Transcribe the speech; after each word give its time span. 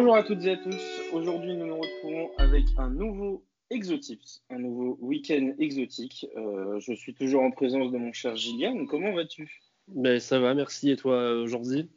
Bonjour 0.00 0.14
à 0.14 0.22
toutes 0.22 0.44
et 0.44 0.52
à 0.52 0.56
tous. 0.56 0.80
Aujourd'hui, 1.12 1.56
nous 1.56 1.66
nous 1.66 1.80
retrouvons 1.80 2.30
avec 2.38 2.66
un 2.76 2.88
nouveau 2.88 3.44
Exotips, 3.68 4.44
un 4.48 4.60
nouveau 4.60 4.96
week-end 5.00 5.54
exotique. 5.58 6.24
Euh, 6.36 6.78
je 6.78 6.92
suis 6.92 7.14
toujours 7.14 7.42
en 7.42 7.50
présence 7.50 7.90
de 7.90 7.98
mon 7.98 8.12
cher 8.12 8.36
Gillian. 8.36 8.86
Comment 8.86 9.12
vas-tu? 9.12 9.60
Ben, 9.88 10.20
Ça 10.20 10.38
va, 10.38 10.54
merci. 10.54 10.92
Et 10.92 10.96
toi 10.96 11.32
aujourd'hui? 11.32 11.90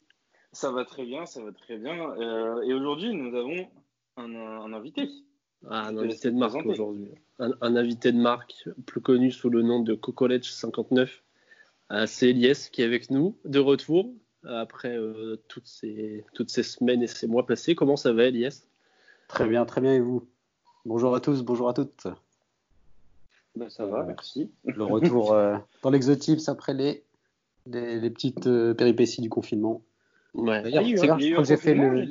Ça 0.52 0.72
va 0.72 0.84
très 0.84 1.06
bien, 1.06 1.28
ça 1.28 1.44
va 1.44 1.52
très 1.52 1.78
bien. 1.78 1.94
Euh, 2.18 2.64
et 2.64 2.74
aujourd'hui, 2.74 3.14
nous 3.14 3.38
avons 3.38 3.70
un, 4.18 4.74
invité. 4.74 5.08
Ah, 5.70 5.90
un 5.90 5.98
invité 6.00 6.32
de 6.32 6.38
marque 6.38 6.66
aujourd'hui. 6.66 7.12
Un, 7.38 7.76
invité 7.76 8.12
de 8.12 8.18
marque, 8.18 8.68
plus 8.88 9.02
connu 9.02 9.30
sous 9.30 9.52
le 9.52 9.62
nom 9.62 9.80
de 9.80 9.94
Cocolege 9.94 10.52
59. 10.52 11.24
Euh, 11.92 12.08
c'est 12.08 12.32
Elias 12.32 12.68
qui 12.74 12.82
est 12.82 12.86
avec 12.86 13.12
nous, 13.12 13.38
de 13.46 13.60
retour, 13.60 14.12
après 14.48 14.98
toutes, 15.48 15.68
ces, 15.68 16.26
toutes 16.34 16.50
ces 16.50 16.64
semaines 16.64 17.04
et 17.04 17.08
ces 17.08 17.28
mois 17.28 17.46
passés. 17.46 17.76
Comment 17.76 17.98
ça 17.98 18.14
va, 18.14 18.26
Elias? 18.26 18.64
Très 19.28 19.48
bien, 19.48 19.66
très 19.66 19.82
bien. 19.82 19.94
Et 19.94 20.00
vous? 20.00 20.28
Bonjour 20.86 21.16
à 21.16 21.20
tous, 21.20 21.44
bonjour 21.44 21.70
à 21.70 21.74
toutes. 21.74 22.08
Ben, 23.56 23.70
ça 23.70 23.86
va, 23.86 24.04
merci. 24.04 24.52
Le 24.66 24.84
retour 24.84 25.34
euh, 25.34 25.58
dans 25.84 25.90
l'exotips 25.90 26.48
après 26.48 26.74
les, 26.74 27.04
les, 27.68 28.10
petites 28.10 28.48
euh, 28.48 28.74
péripéties 28.74 29.22
du 29.22 29.30
confinement. 29.30 29.82
Ouais. 30.34 30.64
D'ailleurs, 30.64 30.86
je 30.86 30.96
crois 30.96 31.18
que 31.18 31.44
j'ai 31.44 31.58
fait 31.58 31.74
le. 31.76 32.08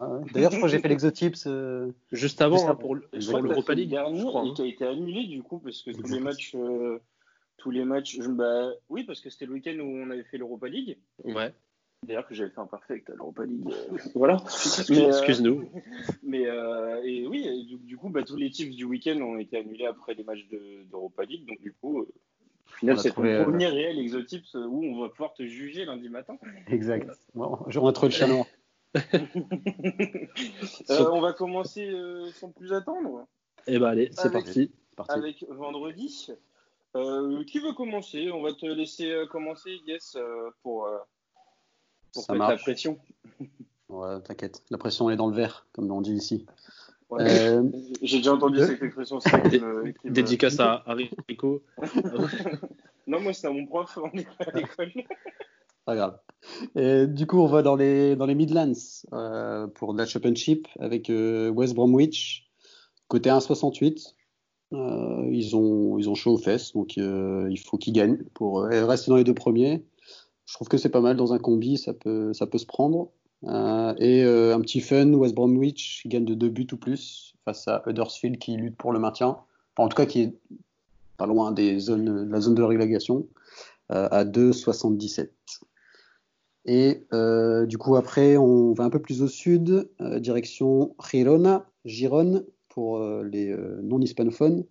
Ah 0.00 0.20
D'ailleurs, 0.32 0.50
je 0.50 0.56
crois 0.56 0.68
que 0.68 0.74
j'ai 0.74 0.80
fait 0.80 0.88
l'exotips 0.88 1.44
euh, 1.46 1.92
juste 2.10 2.42
avant 2.42 2.68
hein, 2.68 2.74
pour, 2.74 2.96
l'Europa 2.96 3.74
League. 3.74 3.90
Dernier, 3.90 4.24
hein. 4.34 4.52
qui 4.56 4.62
a 4.62 4.66
été 4.66 4.84
annulé 4.84 5.26
du 5.26 5.42
coup 5.42 5.60
parce 5.60 5.82
que 5.82 5.92
tous 5.92 6.12
les 6.12 6.18
matchs, 6.18 6.56
tous 7.56 7.70
les 7.70 7.84
matchs, 7.84 8.18
bah, 8.18 8.70
oui 8.88 9.04
parce 9.04 9.20
que 9.20 9.30
c'était 9.30 9.46
le 9.46 9.52
week-end 9.52 9.78
où 9.78 9.84
on 9.84 10.10
avait 10.10 10.24
fait 10.24 10.38
l'Europa 10.38 10.68
League. 10.68 10.98
Ouais. 11.24 11.52
D'ailleurs 12.06 12.26
que 12.26 12.34
j'avais 12.34 12.50
fait 12.50 12.60
un 12.60 12.66
perfect 12.66 13.08
à 13.10 13.14
l'Europa 13.14 13.44
League. 13.44 13.66
Euh, 13.66 13.96
voilà. 14.14 14.36
Excuse-nous. 14.44 15.70
mais 16.22 16.46
euh, 16.46 17.02
et 17.04 17.26
oui, 17.26 17.78
du, 17.82 17.96
coup, 17.96 18.10
bah, 18.10 18.22
tous 18.22 18.36
les 18.36 18.50
tips 18.50 18.76
du 18.76 18.84
week-end 18.84 19.18
ont 19.20 19.38
été 19.38 19.56
annulés 19.56 19.86
après 19.86 20.14
les 20.14 20.24
matchs 20.24 20.46
d'Europa 20.90 21.24
League. 21.24 21.46
Donc 21.46 21.60
du 21.60 21.72
coup, 21.72 22.00
euh, 22.00 22.08
final, 22.78 22.98
c'est 22.98 23.16
le 23.16 23.44
premier 23.44 23.68
réel 23.68 23.98
exotips 23.98 24.54
où 24.54 24.84
on 24.84 25.00
va 25.00 25.08
pouvoir 25.08 25.32
te 25.34 25.46
juger 25.46 25.84
lundi 25.84 26.08
matin. 26.08 26.36
Exact. 26.68 27.10
Bon, 27.34 27.58
je 27.68 27.78
rentre 27.78 28.04
le 28.04 28.10
chaland. 28.10 28.46
on 30.90 31.20
va 31.20 31.32
commencer 31.32 31.92
sans 32.34 32.50
plus 32.50 32.72
attendre. 32.72 33.26
Eh 33.66 33.78
ben 33.78 33.86
allez, 33.86 34.10
c'est 34.12 34.30
parti. 34.30 34.70
Avec 35.08 35.44
vendredi. 35.48 36.28
Qui 37.46 37.58
veut 37.58 37.72
commencer? 37.72 38.30
On 38.30 38.42
va 38.42 38.52
te 38.52 38.66
laisser 38.66 39.24
commencer, 39.30 39.80
Yes, 39.86 40.16
pour 40.62 40.88
pour 42.12 42.34
la 42.34 42.56
pression. 42.56 42.98
Ouais, 43.90 44.20
t'inquiète. 44.22 44.62
La 44.70 44.78
pression 44.78 45.10
est 45.10 45.16
dans 45.16 45.28
le 45.28 45.36
verre, 45.36 45.66
comme 45.72 45.90
on 45.92 46.00
dit 46.00 46.14
ici. 46.14 46.46
Euh, 47.12 47.62
J'ai 48.02 48.16
déjà 48.18 48.32
entendu 48.32 48.58
cette 48.58 48.82
expression. 48.82 49.18
Dédicace 50.04 50.58
à 50.58 50.82
Rico. 51.28 51.62
non, 53.06 53.20
moi, 53.20 53.32
c'est 53.34 53.46
à 53.46 53.50
mon 53.50 53.66
prof 53.66 53.98
à 53.98 54.50
l'école. 54.56 54.92
Pas 55.84 55.96
grave. 55.96 56.18
Et, 56.74 57.06
du 57.06 57.26
coup, 57.26 57.38
on 57.38 57.46
va 57.46 57.62
dans 57.62 57.76
les, 57.76 58.16
dans 58.16 58.26
les 58.26 58.34
Midlands 58.34 58.72
euh, 59.12 59.66
pour 59.68 59.92
la 59.92 60.06
Championship 60.06 60.66
avec 60.80 61.10
euh, 61.10 61.50
West 61.50 61.74
Bromwich, 61.74 62.50
côté 63.08 63.28
1,68. 63.30 64.14
Ils, 65.30 65.56
ont, 65.56 65.98
ils 65.98 66.08
ont 66.08 66.14
chaud 66.14 66.32
aux 66.32 66.38
fesses, 66.38 66.72
donc 66.72 66.96
il 66.96 67.58
faut 67.58 67.78
qu'ils 67.78 67.92
gagnent 67.92 68.18
pour 68.34 68.62
rester 68.62 69.10
dans 69.10 69.16
les 69.16 69.24
deux 69.24 69.34
premiers 69.34 69.84
je 70.46 70.54
trouve 70.54 70.68
que 70.68 70.76
c'est 70.76 70.90
pas 70.90 71.00
mal 71.00 71.16
dans 71.16 71.32
un 71.32 71.38
combi, 71.38 71.78
ça 71.78 71.94
peut, 71.94 72.32
se 72.32 72.66
prendre. 72.66 73.10
Euh, 73.44 73.94
et 73.98 74.22
euh, 74.24 74.54
un 74.54 74.60
petit 74.60 74.80
fun, 74.80 75.12
West 75.12 75.34
Bromwich 75.34 76.06
gagne 76.06 76.24
de 76.24 76.34
deux 76.34 76.48
buts 76.48 76.66
ou 76.72 76.76
plus 76.76 77.34
face 77.44 77.68
à 77.68 77.82
Huddersfield 77.86 78.38
qui 78.38 78.56
lutte 78.56 78.76
pour 78.76 78.92
le 78.92 78.98
maintien, 78.98 79.38
en 79.76 79.88
tout 79.88 79.96
cas 79.96 80.06
qui 80.06 80.22
est 80.22 80.34
pas 81.16 81.26
loin 81.26 81.52
de 81.52 81.62
la 82.30 82.40
zone 82.40 82.54
de 82.54 82.62
relégation, 82.62 83.26
euh, 83.92 84.08
à 84.10 84.24
2,77. 84.24 85.28
Et 86.66 87.02
du 87.66 87.76
coup 87.76 87.96
après, 87.96 88.36
on 88.38 88.72
va 88.72 88.84
un 88.84 88.90
peu 88.90 89.00
plus 89.00 89.22
au 89.22 89.28
sud, 89.28 89.88
direction 90.00 90.94
Girona, 90.98 91.66
Gironne 91.84 92.44
pour 92.74 93.00
les 93.22 93.56
non 93.82 94.00
hispanophones. 94.00 94.64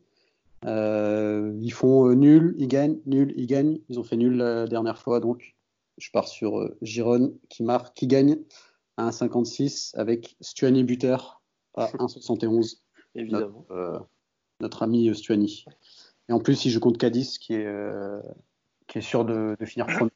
ils 0.63 1.73
font 1.73 2.13
nul, 2.13 2.53
ils 2.57 2.67
gagnent, 2.67 2.99
nul, 3.05 3.33
ils 3.37 3.47
gagnent. 3.47 3.79
Ils 3.89 3.99
ont 3.99 4.03
fait 4.03 4.17
nul 4.17 4.37
la 4.37 4.67
dernière 4.67 4.97
fois, 4.97 5.19
donc 5.19 5.55
je 5.97 6.11
pars 6.11 6.27
sur 6.27 6.59
euh, 6.59 6.77
Giron 6.81 7.33
qui 7.49 7.63
marque, 7.63 7.95
qui 7.95 8.07
gagne 8.07 8.39
à 8.97 9.09
1,56 9.09 9.97
avec 9.97 10.35
Stuani 10.41 10.83
buteur 10.83 11.41
à 11.75 11.87
1,71. 11.97 12.77
Évidemment. 13.15 13.65
Euh, 13.71 13.99
notre, 14.59 14.83
ami 14.83 15.13
Stuani. 15.13 15.65
Et 16.29 16.33
en 16.33 16.39
plus, 16.39 16.65
il 16.65 16.71
joue 16.71 16.79
contre 16.79 16.97
Cadiz 16.97 17.37
qui 17.37 17.53
est, 17.53 17.65
euh, 17.65 18.21
qui 18.87 18.99
est 18.99 19.01
sûr 19.01 19.25
de, 19.25 19.55
finir 19.65 19.87
premier 19.87 20.11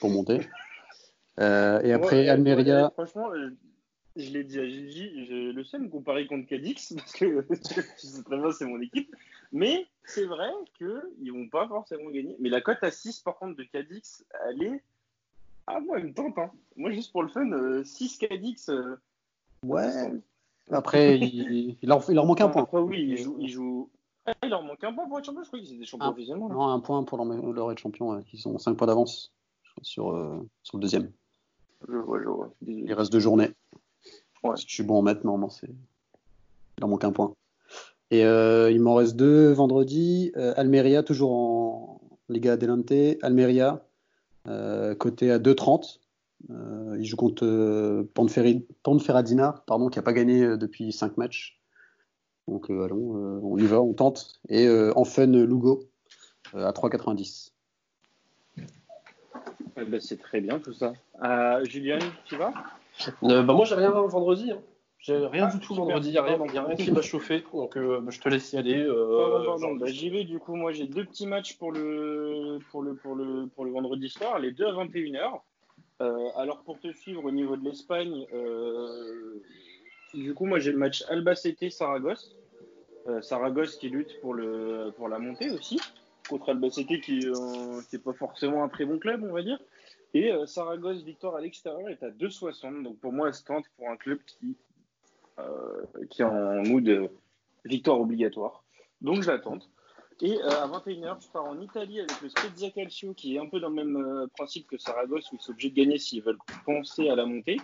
pour 0.00 0.10
monter. 0.10 0.40
et 1.38 1.92
après, 1.92 2.28
Almeria. 2.28 2.90
franchement, 2.94 3.28
je 4.16 4.30
l'ai 4.30 4.44
dit 4.44 4.58
à 4.58 4.66
Gigi, 4.66 5.26
j'ai 5.26 5.52
le 5.52 5.64
seul 5.64 5.88
comparer 5.90 6.26
contre 6.26 6.46
Cadix 6.48 6.94
parce 6.96 7.12
que 7.12 7.46
je 7.50 8.06
sais 8.06 8.22
très 8.22 8.38
bien 8.38 8.52
c'est 8.52 8.66
mon 8.66 8.80
équipe. 8.80 9.14
Mais 9.52 9.86
c'est 10.04 10.24
vrai 10.24 10.50
qu'ils 10.76 11.32
vont 11.32 11.48
pas 11.48 11.68
forcément 11.68 12.10
gagner. 12.10 12.36
Mais 12.40 12.48
la 12.48 12.60
cote 12.60 12.82
à 12.82 12.90
6 12.90 13.20
par 13.20 13.36
contre 13.36 13.56
de 13.56 13.64
Cadix, 13.64 14.24
elle 14.48 14.62
est. 14.62 14.82
Ah, 15.68 15.80
moi, 15.80 15.98
elle 15.98 16.06
me 16.06 16.14
tente. 16.14 16.38
Hein. 16.38 16.50
Moi, 16.76 16.92
juste 16.92 17.10
pour 17.10 17.24
le 17.24 17.28
fun, 17.28 17.50
6 17.84 18.18
euh, 18.22 18.26
Cadix. 18.26 18.68
Euh, 18.68 18.96
ouais. 19.64 20.12
Après, 20.70 21.18
il, 21.18 21.76
il, 21.82 21.88
leur, 21.88 22.04
il, 22.08 22.14
leur, 22.14 22.24
manque 22.24 22.40
un 22.40 22.48
point. 22.48 22.62
Après, 22.62 22.78
oui, 22.78 23.04
il 23.10 23.16
joue. 23.16 23.36
Il, 23.40 23.48
joue... 23.48 23.90
Ah, 24.26 24.32
il 24.44 24.50
leur 24.50 24.62
manque 24.62 24.82
un 24.84 24.92
point 24.92 25.08
pour 25.08 25.18
être 25.18 25.24
champion. 25.24 25.42
Je 25.42 25.48
crois 25.48 25.58
qu'ils 25.58 25.74
étaient 25.74 25.84
champions 25.84 26.10
officiellement. 26.10 26.48
Non, 26.48 26.68
un 26.68 26.80
point 26.80 27.02
pour 27.02 27.18
leur, 27.18 27.52
leur 27.52 27.72
être 27.72 27.78
champion. 27.78 28.22
Ils 28.32 28.48
ont 28.48 28.58
5 28.58 28.74
points 28.74 28.86
d'avance 28.86 29.32
sur, 29.82 30.14
euh, 30.14 30.38
sur 30.62 30.78
le 30.78 30.82
deuxième. 30.82 31.10
Je 31.88 31.96
vois, 31.96 32.20
je 32.22 32.28
vois. 32.28 32.52
Il 32.66 32.92
reste 32.92 33.12
deux 33.12 33.20
journées. 33.20 33.50
Ouais. 34.50 34.56
Je 34.56 34.72
suis 34.72 34.82
bon 34.82 34.98
en 34.98 35.02
maths, 35.02 35.24
normalement, 35.24 35.50
c'est... 35.50 35.68
il 35.68 36.80
leur 36.80 36.88
manque 36.88 37.04
un 37.04 37.12
point. 37.12 37.34
Et 38.10 38.24
euh, 38.24 38.70
il 38.70 38.80
m'en 38.80 38.94
reste 38.94 39.16
deux 39.16 39.52
vendredi. 39.52 40.32
Euh, 40.36 40.54
Almeria, 40.56 41.02
toujours 41.02 41.32
en 41.32 42.00
Liga 42.28 42.52
Adelante. 42.52 42.92
Almeria, 43.22 43.84
euh, 44.46 44.94
côté 44.94 45.30
à 45.30 45.38
2,30. 45.38 45.98
il 46.98 47.04
joue 47.04 47.16
contre 47.16 48.06
Ponferradina, 48.84 49.64
pardon, 49.66 49.88
qui 49.88 49.98
n'a 49.98 50.02
pas 50.02 50.12
gagné 50.12 50.56
depuis 50.56 50.92
5 50.92 51.16
matchs. 51.16 51.60
Donc 52.46 52.70
allons, 52.70 53.40
on 53.42 53.58
y 53.58 53.66
va, 53.66 53.82
on 53.82 53.92
tente. 53.92 54.40
Et 54.48 54.68
en 54.94 55.04
fun, 55.04 55.26
Lugo, 55.26 55.82
à 56.54 56.70
3,90. 56.70 57.50
Eh 59.78 59.84
ben, 59.84 60.00
c'est 60.00 60.16
très 60.16 60.40
bien 60.40 60.60
tout 60.60 60.72
ça. 60.72 60.92
Julien, 61.64 61.98
tu 62.24 62.36
vas? 62.36 62.54
Bah, 63.22 63.42
Moi, 63.42 63.64
j'ai 63.64 63.74
rien 63.74 63.90
vendredi. 63.90 64.52
Hein. 64.52 64.60
J'ai 65.06 65.24
rien 65.26 65.48
ah, 65.48 65.54
du 65.54 65.60
tout 65.60 65.72
vendredi, 65.72 66.08
il 66.08 66.12
n'y 66.12 66.18
a 66.18 66.22
rien, 66.22 66.36
rien 66.36 66.74
qui 66.74 66.90
m'a 66.90 67.00
chauffé, 67.00 67.44
donc 67.52 67.76
euh, 67.76 68.00
bah, 68.00 68.10
je 68.10 68.18
te 68.18 68.28
laisse 68.28 68.52
y 68.52 68.56
aller. 68.56 68.82
Euh, 68.82 69.46
bah, 69.78 69.86
J'y 69.86 70.10
vais, 70.10 70.24
du 70.24 70.40
coup, 70.40 70.56
moi 70.56 70.72
j'ai 70.72 70.86
deux 70.86 71.04
petits 71.04 71.28
matchs 71.28 71.56
pour 71.58 71.70
le, 71.70 72.58
pour 72.72 72.82
le, 72.82 72.96
pour 72.96 73.14
le, 73.14 73.46
pour 73.54 73.64
le 73.64 73.70
vendredi 73.70 74.08
soir, 74.08 74.40
les 74.40 74.50
deux 74.50 74.66
à 74.66 74.72
21h. 74.72 75.40
Euh, 76.02 76.28
alors 76.36 76.62
pour 76.64 76.80
te 76.80 76.90
suivre 76.92 77.24
au 77.24 77.30
niveau 77.30 77.56
de 77.56 77.64
l'Espagne, 77.64 78.26
du 80.12 80.34
coup, 80.34 80.46
moi 80.46 80.58
j'ai 80.58 80.72
le 80.72 80.78
match 80.78 81.04
Albacete-Saragosse. 81.08 82.34
Saragosse 83.20 83.76
qui 83.76 83.88
lutte 83.90 84.20
pour, 84.20 84.34
le, 84.34 84.92
pour 84.96 85.08
la 85.08 85.20
montée 85.20 85.50
aussi, 85.52 85.80
contre 86.28 86.48
Albacete 86.48 87.00
qui 87.00 87.20
n'est 87.92 87.98
pas 88.00 88.12
forcément 88.14 88.64
un 88.64 88.68
très 88.68 88.84
bon 88.84 88.98
club, 88.98 89.22
on 89.22 89.32
va 89.32 89.42
dire. 89.42 89.60
Et 90.16 90.46
Saragosse, 90.46 91.02
victoire 91.02 91.36
à 91.36 91.40
l'extérieur, 91.40 91.88
est 91.88 92.02
à 92.02 92.10
2,60. 92.10 92.82
Donc 92.82 92.98
pour 92.98 93.12
moi, 93.12 93.28
elle 93.28 93.34
se 93.34 93.44
tente 93.44 93.64
pour 93.76 93.88
un 93.90 93.96
club 93.96 94.18
qui 94.24 94.56
euh, 95.38 95.84
qui 96.08 96.22
est 96.22 96.24
en 96.24 96.62
mood 96.62 97.10
victoire 97.66 98.00
obligatoire. 98.00 98.64
Donc 99.02 99.22
je 99.22 99.30
l'attends. 99.30 99.58
Et 100.22 100.40
euh, 100.40 100.48
à 100.48 100.66
21h, 100.66 101.22
je 101.22 101.28
pars 101.28 101.44
en 101.44 101.60
Italie 101.60 102.00
avec 102.00 102.22
le 102.22 102.30
Spezia 102.30 102.70
Calcio, 102.70 103.12
qui 103.12 103.36
est 103.36 103.38
un 103.38 103.46
peu 103.46 103.60
dans 103.60 103.68
le 103.68 103.74
même 103.74 103.96
euh, 103.96 104.26
principe 104.28 104.66
que 104.66 104.78
Saragosse, 104.78 105.30
où 105.30 105.36
ils 105.36 105.42
sont 105.42 105.52
obligés 105.52 105.68
de 105.68 105.74
gagner 105.74 105.98
s'ils 105.98 106.22
veulent 106.22 106.38
penser 106.64 107.10
à 107.10 107.16
la 107.16 107.26
montée, 107.26 107.58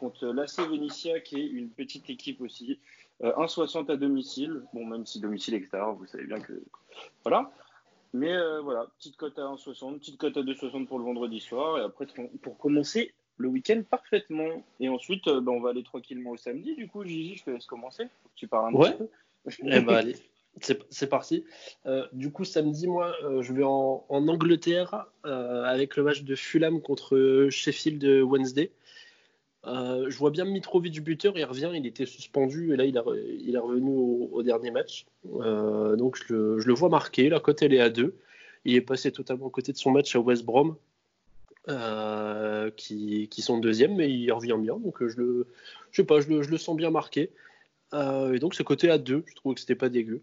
contre 0.00 0.26
l'AC 0.26 0.58
Venicia, 0.68 1.20
qui 1.20 1.36
est 1.36 1.46
une 1.46 1.70
petite 1.70 2.10
équipe 2.10 2.40
aussi. 2.40 2.80
1,60 3.20 3.92
à 3.92 3.96
domicile, 3.96 4.64
bon, 4.74 4.84
même 4.84 5.06
si 5.06 5.20
domicile 5.20 5.54
extérieur, 5.54 5.94
vous 5.94 6.06
savez 6.06 6.24
bien 6.24 6.40
que. 6.40 6.64
Voilà. 7.22 7.52
Mais 8.12 8.36
voilà, 8.62 8.88
petite 8.98 9.16
cote 9.16 9.38
à 9.38 9.42
1,60, 9.42 9.98
petite 9.98 10.18
cote 10.18 10.36
à 10.36 10.42
2,60 10.42 10.86
pour 10.86 10.98
le 10.98 11.04
vendredi 11.04 11.40
soir. 11.40 11.78
Et 11.78 11.82
après, 11.82 12.06
pour 12.42 12.58
commencer 12.58 13.14
le 13.36 13.48
week-end 13.48 13.82
parfaitement. 13.88 14.64
Et 14.80 14.88
ensuite, 14.88 15.26
euh, 15.28 15.40
bah, 15.40 15.52
on 15.52 15.60
va 15.60 15.70
aller 15.70 15.82
tranquillement 15.82 16.30
au 16.30 16.36
samedi. 16.36 16.74
Du 16.74 16.88
coup, 16.88 17.04
Gigi, 17.04 17.36
je 17.36 17.44
te 17.44 17.50
laisse 17.50 17.66
commencer. 17.66 18.04
tu 18.34 18.48
parles 18.48 18.74
un 18.74 18.78
petit 18.78 18.98
peu. 18.98 19.08
eh 19.64 19.80
ben, 19.80 19.94
allez, 19.94 20.16
c'est 20.60 21.08
parti. 21.08 21.44
Euh, 21.86 22.06
du 22.12 22.30
coup, 22.30 22.44
samedi, 22.44 22.86
moi, 22.86 23.14
euh, 23.24 23.42
je 23.42 23.52
vais 23.52 23.64
en, 23.64 24.04
Angleterre 24.08 25.06
avec 25.24 25.96
le 25.96 26.04
match 26.04 26.22
de 26.22 26.34
Fulham 26.34 26.80
contre 26.80 27.48
Sheffield 27.50 28.04
Wednesday. 28.22 28.70
Je 29.64 30.16
vois 30.16 30.30
bien 30.30 30.44
Mitrovic 30.44 31.02
buteur, 31.02 31.34
il 31.36 31.44
revient, 31.44 31.70
il 31.74 31.86
était 31.86 32.06
suspendu 32.06 32.72
et 32.72 32.76
là 32.76 32.84
il, 32.84 32.96
est 32.96 33.58
revenu 33.58 33.90
au, 34.32 34.42
dernier 34.42 34.70
match. 34.70 35.06
donc 35.24 36.18
je 36.26 36.34
le, 36.34 36.74
vois 36.74 36.88
marqué, 36.88 37.28
la 37.28 37.40
cote 37.40 37.62
elle 37.62 37.74
est 37.74 37.80
à 37.80 37.90
2. 37.90 38.14
Il 38.64 38.74
est 38.74 38.80
passé 38.80 39.10
totalement 39.10 39.48
à 39.48 39.50
côté 39.50 39.72
de 39.72 39.76
son 39.76 39.90
match 39.90 40.14
à 40.14 40.20
West 40.20 40.44
Brom, 40.44 40.76
qui, 42.76 43.28
sont 43.38 43.58
deuxième, 43.58 43.94
mais 43.96 44.10
il 44.10 44.30
revient 44.32 44.56
bien. 44.58 44.76
Donc 44.78 45.06
je 45.06 45.16
le, 45.16 45.46
sais 45.92 46.04
pas, 46.04 46.20
je 46.20 46.28
le, 46.28 46.58
sens 46.58 46.76
bien 46.76 46.90
marqué. 46.90 47.30
et 47.92 48.38
donc 48.40 48.54
ce 48.54 48.62
côté 48.62 48.90
à 48.90 48.98
2, 48.98 49.24
je 49.26 49.34
trouve 49.36 49.54
que 49.54 49.60
c'était 49.60 49.76
pas 49.76 49.88
dégueu. 49.88 50.22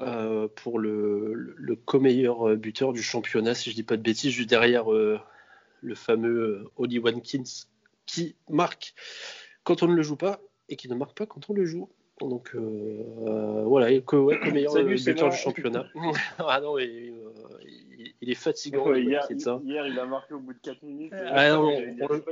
Euh, 0.00 0.46
pour 0.54 0.78
le, 0.78 1.54
le, 1.56 1.74
co-meilleur 1.74 2.56
buteur 2.56 2.92
du 2.92 3.02
championnat, 3.02 3.54
si 3.54 3.70
je 3.70 3.74
dis 3.74 3.82
pas 3.82 3.96
de 3.96 4.02
bêtises, 4.02 4.30
juste 4.30 4.48
derrière 4.48 4.92
euh, 4.92 5.18
le 5.82 5.96
fameux 5.96 6.38
euh, 6.38 6.70
Oli 6.76 7.00
Watkins 7.00 7.66
qui 8.08 8.34
marque 8.48 8.94
quand 9.62 9.84
on 9.84 9.86
ne 9.86 9.94
le 9.94 10.02
joue 10.02 10.16
pas 10.16 10.40
et 10.68 10.74
qui 10.74 10.88
ne 10.88 10.96
marque 10.96 11.16
pas 11.16 11.26
quand 11.26 11.48
on 11.48 11.52
le 11.52 11.64
joue. 11.64 11.88
Donc 12.20 12.56
voilà, 12.56 14.00
co 14.00 14.32
meilleur 14.52 14.74
buteur 14.84 15.30
du 15.30 15.36
championnat. 15.36 15.86
ah 16.38 16.60
non, 16.60 16.76
et, 16.78 17.14
il 18.20 18.30
est 18.30 18.34
fatigant. 18.34 18.94
hier, 18.94 19.26
hier, 19.30 19.86
il 19.86 19.98
a 19.98 20.06
marqué 20.06 20.34
au 20.34 20.40
bout 20.40 20.52
de 20.52 20.58
4 20.58 20.82
minutes. 20.82 21.12
Ah, 21.14 21.50
non, 21.50 21.70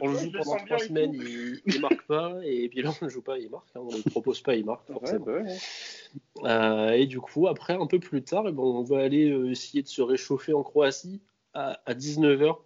on, 0.00 0.08
le 0.08 0.18
joue 0.18 0.32
pendant 0.32 0.56
3 0.56 0.78
semaines, 0.78 1.14
il, 1.14 1.74
ne 1.74 1.78
marque 1.80 2.06
pas, 2.06 2.34
et 2.44 2.68
puis 2.68 2.82
là 2.82 2.92
on 3.00 3.04
ne 3.04 3.10
joue 3.10 3.22
pas, 3.22 3.38
il 3.38 3.50
marque. 3.50 3.68
Hein, 3.74 3.80
on 3.82 3.92
ne 3.92 3.96
le 3.96 4.10
propose 4.10 4.40
pas, 4.40 4.56
il 4.56 4.64
marque 4.64 4.86
forcément. 4.90 5.26
Ouais, 5.26 5.56
bah 6.42 6.88
euh, 6.88 6.90
et 6.90 7.06
du 7.06 7.20
coup, 7.20 7.46
après, 7.46 7.74
un 7.74 7.86
peu 7.86 7.98
plus 7.98 8.22
tard, 8.22 8.44
eh 8.48 8.52
ben, 8.52 8.62
on 8.62 8.82
va 8.82 8.98
aller 8.98 9.30
euh, 9.30 9.50
essayer 9.50 9.82
de 9.82 9.88
se 9.88 10.02
réchauffer 10.02 10.52
en 10.52 10.62
Croatie 10.62 11.20
à, 11.54 11.80
à 11.86 11.94
19h. 11.94 12.56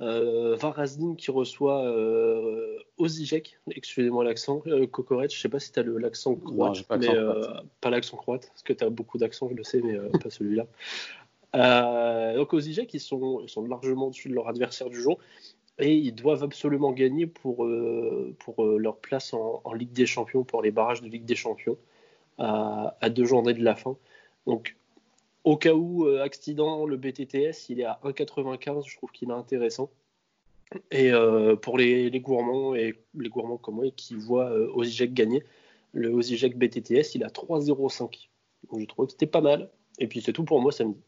Euh, 0.00 0.56
Varazdin 0.56 1.14
qui 1.14 1.30
reçoit 1.30 1.84
euh, 1.84 2.78
Ozijek, 2.96 3.58
excusez-moi 3.70 4.24
l'accent, 4.24 4.62
euh, 4.66 4.86
Kokorec, 4.86 5.34
je 5.34 5.38
sais 5.38 5.50
pas 5.50 5.58
si 5.58 5.72
tu 5.72 5.80
as 5.80 5.82
l'accent 5.82 6.36
croate, 6.36 6.86
mais 6.98 7.14
euh, 7.14 7.42
pas 7.82 7.90
l'accent 7.90 8.16
croate, 8.16 8.48
parce 8.48 8.62
que 8.62 8.72
tu 8.72 8.82
as 8.82 8.88
beaucoup 8.88 9.18
d'accents, 9.18 9.48
je 9.50 9.54
le 9.54 9.62
sais, 9.62 9.82
mais 9.82 9.98
pas 10.22 10.30
celui-là. 10.30 10.66
Euh, 11.56 12.36
donc 12.36 12.52
IGEC, 12.52 12.94
ils 12.94 13.00
sont, 13.00 13.46
sont 13.48 13.66
largement 13.66 14.06
au-dessus 14.06 14.28
de 14.28 14.34
leur 14.34 14.48
adversaire 14.48 14.88
du 14.88 15.00
jour 15.00 15.18
et 15.78 15.94
ils 15.94 16.14
doivent 16.14 16.44
absolument 16.44 16.92
gagner 16.92 17.26
pour, 17.26 17.64
euh, 17.64 18.34
pour 18.38 18.64
euh, 18.64 18.78
leur 18.78 18.98
place 18.98 19.34
en, 19.34 19.72
Ligue 19.72 19.92
des 19.92 20.06
Champions, 20.06 20.44
pour 20.44 20.62
les 20.62 20.70
barrages 20.70 21.02
de 21.02 21.08
Ligue 21.08 21.24
des 21.24 21.34
Champions 21.34 21.76
à, 22.38 23.10
deux 23.10 23.24
journées 23.26 23.52
de 23.52 23.62
la 23.62 23.74
fin. 23.74 23.96
Donc 24.46 24.76
au 25.44 25.56
cas 25.56 25.72
où 25.72 26.06
accident, 26.06 26.86
le 26.86 26.96
BTTS 26.96 27.68
il 27.68 27.80
est 27.80 27.84
à 27.84 28.00
1,95, 28.04 28.88
je 28.88 28.96
trouve 28.96 29.10
qu'il 29.10 29.30
est 29.30 29.34
intéressant. 29.34 29.90
Et 30.90 31.10
pour 31.62 31.78
les, 31.78 32.10
gourmands 32.20 32.74
et 32.74 32.94
les 33.14 33.28
gourmands 33.28 33.58
comme 33.58 33.76
moi 33.76 33.90
qui 33.96 34.14
voient 34.14 34.52
Ozijek 34.76 35.12
gagner, 35.14 35.42
le 35.92 36.10
Ozijek 36.10 36.56
BTTS 36.56 37.14
il 37.14 37.22
est 37.22 37.24
à 37.24 37.28
3,05. 37.28 38.28
Donc 38.70 38.80
je 38.80 38.84
trouve 38.86 39.06
que 39.06 39.12
c'était 39.12 39.26
pas 39.26 39.40
mal. 39.40 39.70
Et 39.98 40.06
puis 40.06 40.20
c'est 40.20 40.32
tout 40.32 40.44
pour 40.44 40.60
moi 40.60 40.72
samedi. 40.72 41.00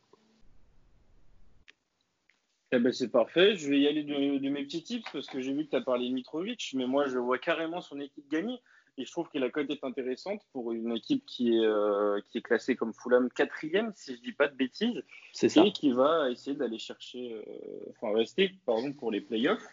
Eh 2.72 2.78
ben 2.78 2.92
c'est 2.92 3.10
parfait. 3.10 3.54
Je 3.56 3.68
vais 3.68 3.80
y 3.80 3.86
aller 3.86 4.02
de, 4.02 4.48
mes 4.48 4.64
petits 4.64 4.82
tips 4.82 5.10
parce 5.12 5.26
que 5.26 5.40
j'ai 5.40 5.52
vu 5.52 5.66
que 5.66 5.70
tu 5.70 5.76
as 5.76 5.82
parlé 5.82 6.08
de 6.08 6.14
Mitrovic, 6.14 6.72
mais 6.74 6.86
moi 6.86 7.06
je 7.06 7.18
vois 7.18 7.38
carrément 7.38 7.80
son 7.80 8.00
équipe 8.00 8.28
gagner. 8.30 8.58
Et 8.98 9.06
je 9.06 9.10
trouve 9.10 9.28
que 9.30 9.38
la 9.38 9.48
cote 9.48 9.70
est 9.70 9.84
intéressante 9.84 10.42
pour 10.52 10.72
une 10.72 10.92
équipe 10.92 11.24
qui 11.24 11.56
est, 11.56 11.64
euh, 11.64 12.20
qui 12.30 12.38
est 12.38 12.42
classée 12.42 12.76
comme 12.76 12.92
Fulham 12.92 13.30
quatrième, 13.30 13.92
si 13.96 14.16
je 14.16 14.20
dis 14.20 14.32
pas 14.32 14.48
de 14.48 14.54
bêtises. 14.54 15.02
C'est 15.32 15.48
ça. 15.48 15.64
Et 15.64 15.72
qui 15.72 15.92
va 15.92 16.30
essayer 16.30 16.54
d'aller 16.54 16.78
chercher, 16.78 17.32
euh, 17.32 17.90
enfin 17.90 18.14
rester, 18.14 18.54
pardon, 18.66 18.92
pour 18.92 19.10
les 19.10 19.22
playoffs. 19.22 19.66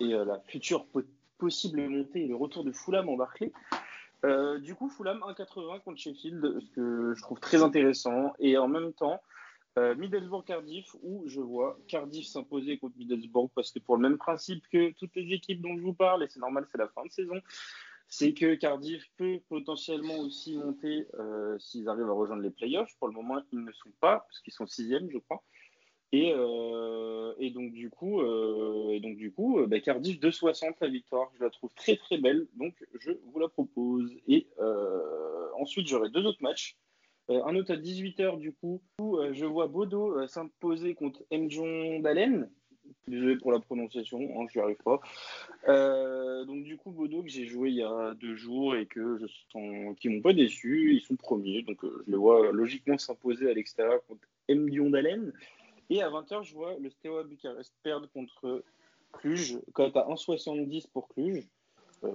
Et 0.00 0.12
euh, 0.12 0.26
la 0.26 0.38
future 0.40 0.86
possible 1.38 1.88
montée 1.88 2.24
et 2.24 2.28
le 2.28 2.36
retour 2.36 2.62
de 2.62 2.72
Fulham 2.72 3.08
en 3.08 3.16
Barclay. 3.16 3.52
du 4.60 4.74
coup, 4.74 4.90
Fulham 4.90 5.20
1,80 5.20 5.80
contre 5.80 5.98
Sheffield, 5.98 6.60
ce 6.60 6.70
que 6.74 7.14
je 7.14 7.22
trouve 7.22 7.40
très 7.40 7.62
intéressant. 7.62 8.34
Et 8.38 8.58
en 8.58 8.68
même 8.68 8.92
temps, 8.92 9.22
Middlesbrough-Cardiff, 9.78 10.94
où 11.02 11.24
je 11.26 11.40
vois 11.40 11.78
Cardiff 11.88 12.26
s'imposer 12.26 12.78
contre 12.78 12.96
Middlesbrough, 12.98 13.50
parce 13.54 13.70
que 13.70 13.78
pour 13.78 13.96
le 13.96 14.02
même 14.02 14.18
principe 14.18 14.66
que 14.70 14.92
toutes 14.92 15.14
les 15.14 15.32
équipes 15.34 15.60
dont 15.62 15.76
je 15.76 15.82
vous 15.82 15.92
parle, 15.94 16.22
et 16.24 16.28
c'est 16.28 16.40
normal, 16.40 16.66
c'est 16.70 16.78
la 16.78 16.88
fin 16.88 17.04
de 17.04 17.10
saison, 17.10 17.40
c'est 18.08 18.34
que 18.34 18.54
Cardiff 18.54 19.04
peut 19.16 19.40
potentiellement 19.48 20.18
aussi 20.18 20.56
monter 20.56 21.06
euh, 21.18 21.58
s'ils 21.58 21.88
arrivent 21.88 22.08
à 22.08 22.12
rejoindre 22.12 22.42
les 22.42 22.50
playoffs. 22.50 22.94
Pour 22.98 23.08
le 23.08 23.14
moment, 23.14 23.40
ils 23.52 23.64
ne 23.64 23.72
sont 23.72 23.92
pas, 24.00 24.20
parce 24.20 24.40
qu'ils 24.40 24.52
sont 24.52 24.66
sixième, 24.66 25.10
je 25.10 25.18
crois. 25.18 25.42
Et, 26.12 26.32
euh, 26.34 27.34
donc 27.50 27.72
du 27.72 27.90
coup, 27.90 28.22
et 28.22 29.00
donc 29.00 29.18
bah, 29.68 29.80
Cardiff 29.80 30.20
2,60 30.20 30.74
la 30.80 30.88
victoire, 30.88 31.30
je 31.34 31.42
la 31.42 31.50
trouve 31.50 31.72
très 31.74 31.96
très 31.96 32.18
belle, 32.18 32.46
donc 32.54 32.74
je 33.00 33.12
vous 33.24 33.38
la 33.38 33.48
propose. 33.48 34.14
Et 34.28 34.46
ensuite, 35.58 35.88
j'aurai 35.88 36.10
deux 36.10 36.24
autres 36.24 36.42
matchs. 36.42 36.76
Euh, 37.30 37.42
un 37.44 37.56
autre 37.56 37.72
à 37.72 37.76
18h 37.76 38.38
du 38.38 38.52
coup, 38.52 38.82
où 39.00 39.18
euh, 39.18 39.32
je 39.32 39.44
vois 39.44 39.66
Bodo 39.66 40.16
euh, 40.16 40.26
s'imposer 40.28 40.94
contre 40.94 41.24
Mjon 41.32 42.00
Dalen. 42.00 42.50
Désolé 43.08 43.36
pour 43.36 43.52
la 43.52 43.60
prononciation, 43.60 44.18
hein, 44.18 44.46
je 44.50 44.58
n'y 44.58 44.64
arrive 44.64 44.82
pas. 44.84 45.00
donc 46.44 46.64
du 46.64 46.76
coup, 46.76 46.90
Bodo 46.90 47.22
que 47.22 47.28
j'ai 47.28 47.46
joué 47.46 47.70
il 47.70 47.76
y 47.76 47.82
a 47.82 48.14
deux 48.14 48.34
jours 48.34 48.74
et 48.74 48.86
que 48.86 49.18
je 49.18 49.26
sens 49.52 49.96
qui 50.00 50.08
m'ont 50.08 50.22
pas 50.22 50.32
déçu, 50.32 50.94
ils 50.94 51.00
sont 51.00 51.16
premiers, 51.16 51.62
donc 51.62 51.78
je 51.82 52.10
les 52.10 52.16
vois 52.16 52.52
logiquement 52.52 52.98
s'imposer 52.98 53.50
à 53.50 53.54
l'extérieur 53.54 54.04
contre 54.06 54.26
Mjon 54.48 54.90
Dalen. 54.90 55.32
Et 55.88 56.02
à 56.02 56.10
20h, 56.10 56.42
je 56.42 56.54
vois 56.54 56.76
le 56.80 56.90
Steaua 56.90 57.22
Bucarest 57.22 57.72
perdre 57.82 58.08
contre 58.12 58.64
Cluj, 59.12 59.58
quand 59.72 59.96
à 59.96 60.08
1,70 60.08 60.88
pour 60.92 61.08
Cluj. 61.08 61.46
Euh, 62.04 62.10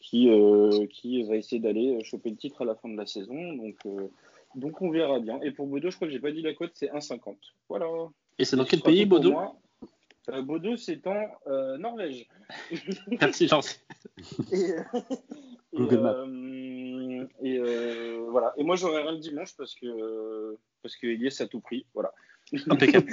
qui, 0.00 0.30
euh, 0.30 0.86
qui 0.86 1.22
va 1.24 1.36
essayer 1.36 1.60
d'aller 1.60 2.02
choper 2.04 2.30
le 2.30 2.36
titre 2.36 2.62
à 2.62 2.64
la 2.64 2.74
fin 2.74 2.88
de 2.88 2.96
la 2.96 3.06
saison. 3.06 3.52
Donc, 3.54 3.76
euh, 3.86 4.08
donc 4.54 4.80
on 4.80 4.90
verra 4.90 5.20
bien. 5.20 5.40
Et 5.42 5.50
pour 5.50 5.66
Bodo, 5.66 5.90
je 5.90 5.96
crois 5.96 6.08
que 6.08 6.12
j'ai 6.12 6.20
pas 6.20 6.32
dit 6.32 6.42
la 6.42 6.54
cote, 6.54 6.72
c'est 6.74 6.90
1,50. 6.90 7.36
Voilà. 7.68 7.86
Et 8.38 8.44
c'est 8.44 8.56
dans 8.56 8.64
quel 8.64 8.80
pays, 8.80 9.04
Bodo? 9.04 9.34
Bodo, 10.42 10.76
c'est 10.76 11.06
en 11.06 11.28
Norvège. 11.78 12.28
Merci, 13.20 13.48
gentil. 13.48 13.76
et, 14.52 14.74
et, 17.42 18.18
voilà. 18.28 18.52
Et 18.56 18.64
moi, 18.64 18.76
j'aurai 18.76 19.02
rien 19.02 19.12
le 19.12 19.18
dimanche 19.18 19.56
parce 19.56 19.74
que 19.74 20.56
parce 20.82 20.96
que 20.96 21.06
Elias 21.06 21.36
a 21.40 21.46
tout 21.46 21.60
pris. 21.60 21.86
Voilà. 21.94 22.12
Impeccable. 22.68 23.10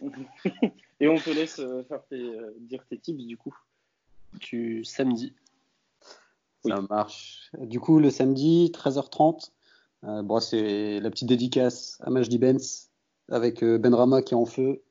et 1.00 1.08
on 1.08 1.16
te 1.16 1.30
laisse 1.30 1.56
faire 1.88 2.02
dire 2.60 2.84
tes 2.88 2.98
tips 2.98 3.26
du 3.26 3.36
coup 3.36 3.56
du 4.38 4.84
samedi. 4.84 5.34
Ça 6.64 6.80
marche. 6.88 7.50
Du 7.58 7.80
coup, 7.80 7.98
le 7.98 8.10
samedi, 8.10 8.72
13h30, 8.74 9.50
euh, 10.04 10.22
bon, 10.22 10.40
c'est 10.40 11.00
la 11.00 11.10
petite 11.10 11.28
dédicace 11.28 11.98
à 12.00 12.10
Majdi 12.10 12.38
Benz 12.38 12.90
avec 13.30 13.62
euh, 13.62 13.78
Ben 13.78 13.94
Rama 13.94 14.22
qui 14.22 14.34
est 14.34 14.36
en 14.36 14.44
feu. 14.44 14.82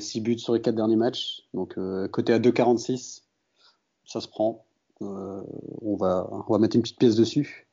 6 0.00 0.18
euh, 0.18 0.22
buts 0.22 0.38
sur 0.38 0.54
les 0.54 0.60
4 0.60 0.74
derniers 0.74 0.96
matchs. 0.96 1.42
Donc, 1.54 1.78
côté 2.10 2.32
à 2.32 2.38
2,46, 2.38 3.22
ça 4.04 4.20
se 4.20 4.28
prend. 4.28 4.64
on, 5.00 5.96
va, 5.96 6.28
on 6.30 6.52
va 6.52 6.58
mettre 6.58 6.76
une 6.76 6.82
petite 6.82 6.98
pièce 6.98 7.16
dessus. 7.16 7.66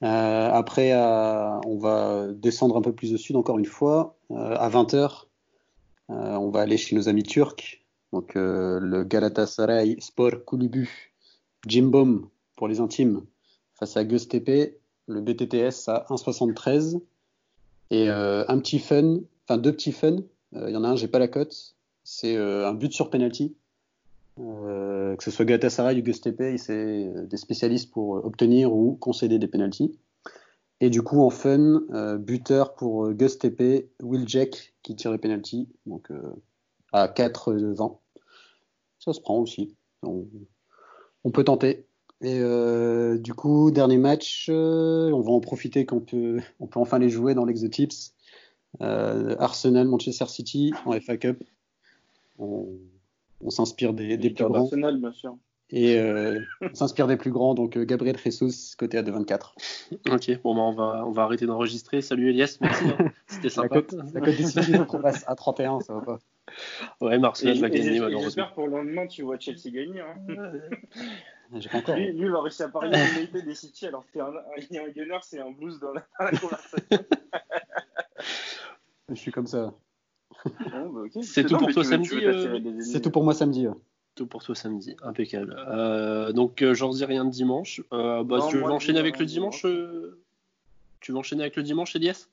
après, 0.00 0.94
on 0.94 1.78
va 1.78 2.28
descendre 2.32 2.76
un 2.76 2.82
peu 2.82 2.92
plus 2.92 3.14
au 3.14 3.16
sud 3.16 3.36
encore 3.36 3.58
une 3.58 3.66
fois. 3.66 4.16
à 4.34 4.68
20h, 4.68 5.24
on 6.08 6.50
va 6.50 6.60
aller 6.60 6.76
chez 6.76 6.96
nos 6.96 7.08
amis 7.08 7.22
turcs 7.22 7.80
donc 8.12 8.36
euh, 8.36 8.80
le 8.80 9.04
Galatasaray 9.04 9.96
Sport 10.00 10.44
Kulübü 10.46 10.88
Jimbom 11.66 12.28
pour 12.56 12.68
les 12.68 12.80
intimes 12.80 13.24
face 13.74 13.96
à 13.96 14.04
Göztepe, 14.04 14.78
le 15.06 15.20
BTTS 15.20 15.88
à 15.88 16.06
1,73 16.10 17.00
et 17.90 18.10
euh, 18.10 18.44
un 18.48 18.58
petit 18.58 18.78
fun, 18.78 19.18
enfin 19.44 19.58
deux 19.58 19.72
petits 19.72 19.92
fun. 19.92 20.18
Euh, 20.54 20.68
il 20.68 20.72
y 20.72 20.76
en 20.76 20.84
a 20.84 20.88
un, 20.88 20.96
j'ai 20.96 21.08
pas 21.08 21.18
la 21.18 21.28
cote. 21.28 21.74
C'est 22.04 22.36
un 22.36 22.72
but 22.74 22.92
sur 22.92 23.10
penalty. 23.10 23.54
que 24.36 25.16
ce 25.20 25.30
soit 25.30 25.44
Galatasaray 25.44 26.00
ou 26.00 26.02
Göztepe, 26.02 26.58
c'est 26.58 27.12
des 27.28 27.36
spécialistes 27.36 27.90
pour 27.90 28.24
obtenir 28.24 28.72
ou 28.72 28.94
concéder 28.94 29.38
des 29.38 29.46
penalties. 29.46 29.98
Et 30.80 30.90
du 30.90 31.02
coup, 31.02 31.20
en 31.20 31.30
fun, 31.30 31.82
buteur 32.18 32.74
pour 32.74 33.12
Göztepe, 33.12 33.90
Will 34.02 34.26
Jack 34.26 34.74
qui 34.82 34.96
tire 34.96 35.12
les 35.12 35.18
penalties. 35.18 35.68
Donc, 35.86 36.10
à 36.92 37.06
4-20. 37.06 37.98
Ça 38.98 39.12
se 39.12 39.20
prend 39.20 39.38
aussi. 39.38 39.74
On, 40.02 41.30
peut 41.30 41.44
tenter. 41.44 41.86
Et 42.20 42.38
euh, 42.40 43.18
du 43.18 43.34
coup, 43.34 43.70
dernier 43.70 43.98
match, 43.98 44.48
euh, 44.50 45.10
on 45.10 45.20
va 45.20 45.30
en 45.30 45.40
profiter 45.40 45.86
qu'on 45.86 46.00
peut, 46.00 46.40
on 46.58 46.66
peut 46.66 46.80
enfin 46.80 46.98
les 46.98 47.08
jouer 47.08 47.34
dans 47.34 47.44
l'Exotips. 47.44 48.12
Euh, 48.80 49.36
Arsenal, 49.38 49.88
Manchester 49.88 50.26
City 50.26 50.72
en 50.84 50.98
FA 51.00 51.16
Cup. 51.16 51.42
On, 52.38 52.66
s'inspire 53.48 53.92
des, 53.92 54.16
des 54.16 54.30
plus 54.30 54.44
grands. 54.44 54.64
Arsenal, 54.64 54.98
bien 54.98 55.12
sûr. 55.12 55.36
Et 55.72 55.98
euh, 55.98 56.40
on 56.60 56.74
s'inspire 56.74 57.06
des 57.06 57.16
plus 57.16 57.30
grands, 57.30 57.54
donc 57.54 57.76
euh, 57.76 57.84
Gabriel 57.84 58.16
Jesus, 58.18 58.74
côté 58.76 58.98
à 58.98 59.02
2,24. 59.02 59.52
Ok, 60.10 60.42
bon, 60.42 60.54
bah, 60.54 60.62
on, 60.62 60.72
va, 60.72 61.06
on 61.06 61.10
va 61.12 61.22
arrêter 61.22 61.46
d'enregistrer. 61.46 62.00
Salut 62.02 62.30
Elias, 62.30 62.58
merci. 62.60 62.84
hein. 62.86 63.12
C'était 63.28 63.44
La 63.44 63.50
sympa. 63.50 63.68
cote, 63.68 63.94
la 64.12 64.20
cote 64.20 64.36
décisive, 64.36 64.84
on 64.88 64.98
passe 65.00 65.24
à 65.28 65.36
31, 65.36 65.80
ça 65.80 65.94
va 65.94 66.00
pas. 66.00 66.18
Ouais, 67.00 67.18
Marseille 67.18 67.60
va 67.60 67.70
gagner, 67.70 68.00
malheureusement. 68.00 68.20
j'espère 68.22 68.52
pour 68.52 68.66
le 68.66 68.78
lendemain, 68.78 69.06
tu 69.06 69.22
vois 69.22 69.38
Chelsea 69.38 69.70
gagner. 69.70 70.00
Hein. 70.00 70.16
J'ai 71.56 71.68
pas 71.68 71.78
encore. 71.78 71.96
Lui, 71.96 72.12
lui, 72.12 72.26
il 72.26 72.30
va 72.30 72.42
réussir 72.42 72.66
à 72.66 72.68
parier 72.70 72.90
l'égalité 72.90 73.42
des 73.42 73.54
City 73.54 73.86
alors 73.86 74.04
qu'il 74.10 74.18
y 74.18 74.22
a 74.22 74.26
a 74.26 74.86
un 74.86 74.90
gunner, 74.90 75.18
c'est 75.22 75.40
un 75.40 75.50
blues 75.52 75.78
dans 75.78 75.92
la, 75.92 76.04
dans 76.18 76.24
la 76.24 76.30
conversation. 76.32 76.78
Je 79.10 79.14
suis 79.16 79.32
comme 79.32 79.46
ça. 79.46 79.74
Bon, 80.72 80.90
bah. 80.90 81.00
C'est 81.22 81.44
tout 81.44 81.54
Non, 81.54 81.58
pour 81.58 81.72
toi 81.72 81.82
veux- 81.82 81.88
samedi, 81.88 82.10
euh. 82.24 82.80
C'est 82.80 83.00
tout 83.00 83.10
pour 83.10 83.24
moi 83.24 83.34
samedi. 83.34 83.66
ouais. 83.68 83.74
Tout 84.14 84.26
pour 84.26 84.42
toi 84.42 84.54
samedi, 84.54 84.96
impeccable. 85.02 85.56
Euh, 85.68 86.32
donc, 86.32 86.62
euh, 86.62 86.74
j'en 86.74 86.90
dis 86.90 87.04
rien 87.04 87.24
de 87.24 87.30
dimanche. 87.30 87.80
Euh, 87.92 88.22
bah, 88.24 88.38
Non, 88.38 88.48
tu 88.48 88.56
veux 88.56 88.62
moi, 88.62 88.72
enchaîner 88.72 88.94
dis 88.94 89.00
avec 89.00 89.14
rien 89.16 89.20
le 89.20 89.26
de 89.26 89.30
dimanche 89.30 89.66
Tu 91.00 91.12
veux 91.12 91.18
enchaîner 91.18 91.42
avec 91.42 91.56
le 91.56 91.62
dimanche, 91.62 91.94
Elias? 91.96 92.26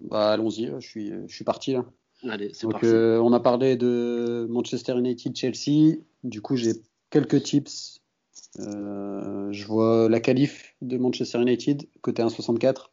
Bah, 0.00 0.30
allons-y, 0.32 0.66
je 0.78 0.86
suis, 0.86 1.12
je 1.26 1.34
suis 1.34 1.44
parti 1.44 1.72
là. 1.72 1.84
Allez, 2.28 2.50
c'est 2.52 2.64
Donc, 2.64 2.72
parti. 2.72 2.86
euh, 2.86 3.20
on 3.20 3.32
a 3.32 3.40
parlé 3.40 3.76
de 3.76 4.46
Manchester 4.50 4.96
United-Chelsea. 4.98 5.98
Du 6.24 6.40
coup, 6.42 6.56
j'ai 6.56 6.72
quelques 7.10 7.42
tips. 7.42 8.00
Euh, 8.60 9.52
je 9.52 9.66
vois 9.66 10.08
la 10.08 10.20
qualif 10.20 10.74
de 10.82 10.96
Manchester 10.98 11.40
United, 11.40 11.86
côté 12.00 12.22
1,64. 12.22 12.90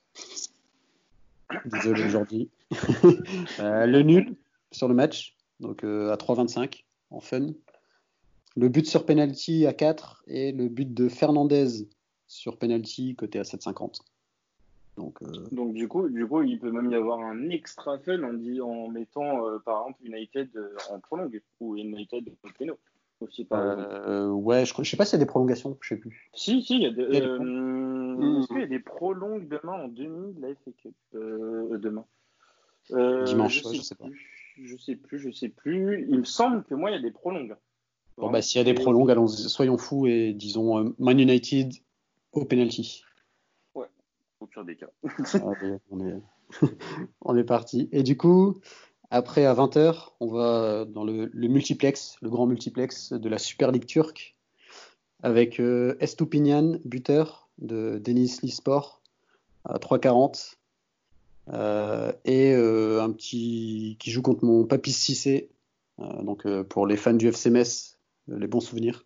Désolé 1.65 2.03
aujourd'hui. 2.05 2.49
Le 3.59 4.01
nul 4.01 4.35
sur 4.71 4.87
le 4.87 4.93
match, 4.93 5.35
donc 5.59 5.83
euh, 5.83 6.11
à 6.11 6.15
3,25 6.15 6.83
en 7.11 7.19
fun. 7.19 7.47
Le 8.57 8.69
but 8.69 8.85
sur 8.85 9.05
penalty 9.05 9.65
à 9.65 9.73
4 9.73 10.23
et 10.27 10.51
le 10.51 10.67
but 10.67 10.93
de 10.93 11.09
Fernandez 11.09 11.87
sur 12.27 12.57
penalty, 12.57 13.15
côté 13.15 13.39
à 13.39 13.43
7,50. 13.43 13.99
Donc, 14.97 15.21
euh, 15.21 15.27
Donc 15.51 15.73
du 15.73 15.87
coup, 15.87 16.07
il 16.07 16.59
peut 16.59 16.71
même 16.71 16.89
y 16.89 16.95
avoir 16.95 17.19
un 17.19 17.49
extra 17.49 17.99
fun 17.99 18.23
en, 18.23 18.59
en 18.61 18.87
mettant 18.89 19.45
euh, 19.45 19.59
par 19.59 19.81
exemple 19.81 19.99
United 20.05 20.49
en 20.89 20.99
prolongue 20.99 21.41
ou 21.59 21.75
United 21.75 22.29
au 22.43 22.49
péno. 22.57 22.77
Aussi, 23.21 23.45
par 23.45 23.71
exemple. 23.71 23.89
euh, 23.91 24.29
ouais, 24.29 24.65
je, 24.65 24.73
je 24.77 24.89
sais 24.89 24.97
pas 24.97 25.05
s'il 25.05 25.17
y 25.17 25.21
a 25.21 25.25
des 25.25 25.29
prolongations, 25.29 25.77
je 25.81 25.87
sais 25.87 25.97
plus. 25.97 26.29
Si, 26.33 26.61
si, 26.61 26.75
il 26.75 26.81
y 26.81 26.85
a 26.85 26.91
des. 26.91 27.03
Il 27.03 27.13
y 27.13 27.17
a 27.17 27.21
des 27.21 27.27
euh. 27.27 28.39
Est-ce 28.39 28.47
qu'il 28.47 28.59
y 28.59 28.63
a 28.63 28.67
des 28.67 28.79
prolongues 28.79 29.47
demain 29.47 29.73
en 29.83 29.87
demi 29.87 30.33
de 30.33 30.41
la 30.41 30.49
FA 30.55 30.71
Cup 30.81 30.93
Demain? 31.13 32.05
Euh, 32.91 33.23
Dimanche, 33.23 33.61
je 33.61 33.67
ouais, 33.67 33.71
sais, 33.71 33.77
je 33.77 33.81
sais 33.83 33.95
pas. 33.95 34.05
plus, 34.05 34.67
je 34.67 34.77
sais 34.77 34.95
plus, 34.95 35.19
je 35.19 35.31
sais 35.31 35.49
plus. 35.49 36.05
Il 36.09 36.19
me 36.19 36.23
semble 36.23 36.63
que 36.63 36.75
moi, 36.75 36.91
il 36.91 36.93
y 36.93 36.97
a 36.97 37.01
des 37.01 37.11
prolongues. 37.11 37.55
Bon, 38.17 38.31
bah, 38.31 38.41
s'il 38.41 38.59
y 38.59 38.61
a 38.61 38.63
des 38.63 38.73
prolongues, 38.73 39.11
allons, 39.11 39.27
soyons 39.27 39.77
fous 39.77 40.07
et 40.07 40.33
disons 40.33 40.79
euh, 40.79 40.95
Man 40.99 41.19
United 41.19 41.73
au 42.31 42.45
penalty. 42.45 43.03
Au 44.41 44.47
pire 44.47 44.65
des 44.65 44.75
cas. 44.75 44.89
Allez, 45.33 45.77
on 45.89 46.05
est, 46.05 46.21
on 47.21 47.37
est 47.37 47.43
parti. 47.45 47.87
Et 47.91 48.03
du 48.03 48.17
coup, 48.17 48.59
après 49.11 49.45
à 49.45 49.53
20h, 49.53 50.09
on 50.19 50.27
va 50.27 50.85
dans 50.85 51.03
le, 51.03 51.29
le 51.33 51.47
multiplex, 51.47 52.17
le 52.21 52.29
grand 52.29 52.45
multiplex 52.45 53.13
de 53.13 53.29
la 53.29 53.37
Super 53.37 53.71
League 53.71 53.85
turque, 53.85 54.35
avec 55.25 55.59
euh, 55.59 55.95
Estupinian, 55.99 56.77
buteur 56.85 57.49
de 57.57 57.99
Denis 58.03 58.37
Lisport, 58.43 59.01
à 59.63 59.77
3,40. 59.77 60.55
Euh, 61.53 62.11
et 62.25 62.53
euh, 62.53 63.03
un 63.03 63.11
petit 63.11 63.97
qui 63.99 64.11
joue 64.11 64.21
contre 64.21 64.45
mon 64.45 64.65
Papis 64.65 64.93
Cissé, 64.93 65.49
donc 65.97 66.45
pour 66.63 66.87
les 66.87 66.97
fans 66.97 67.13
du 67.13 67.27
FC 67.27 67.49
Metz, 67.49 67.97
les 68.27 68.47
bons 68.47 68.59
souvenirs. 68.59 69.05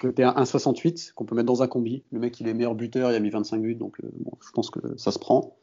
Côté 0.00 0.22
à 0.22 0.32
1,68 0.32 1.12
qu'on 1.14 1.24
peut 1.24 1.34
mettre 1.34 1.46
dans 1.46 1.62
un 1.62 1.66
combi. 1.66 2.02
Le 2.10 2.18
mec, 2.18 2.38
il 2.40 2.48
est 2.48 2.54
meilleur 2.54 2.74
buteur, 2.74 3.10
il 3.10 3.14
a 3.14 3.20
mis 3.20 3.30
25 3.30 3.60
buts, 3.60 3.74
donc 3.74 3.96
je 4.00 4.50
pense 4.52 4.70
que 4.70 4.80
ça 4.98 5.12
se 5.12 5.18
prend. 5.18 5.56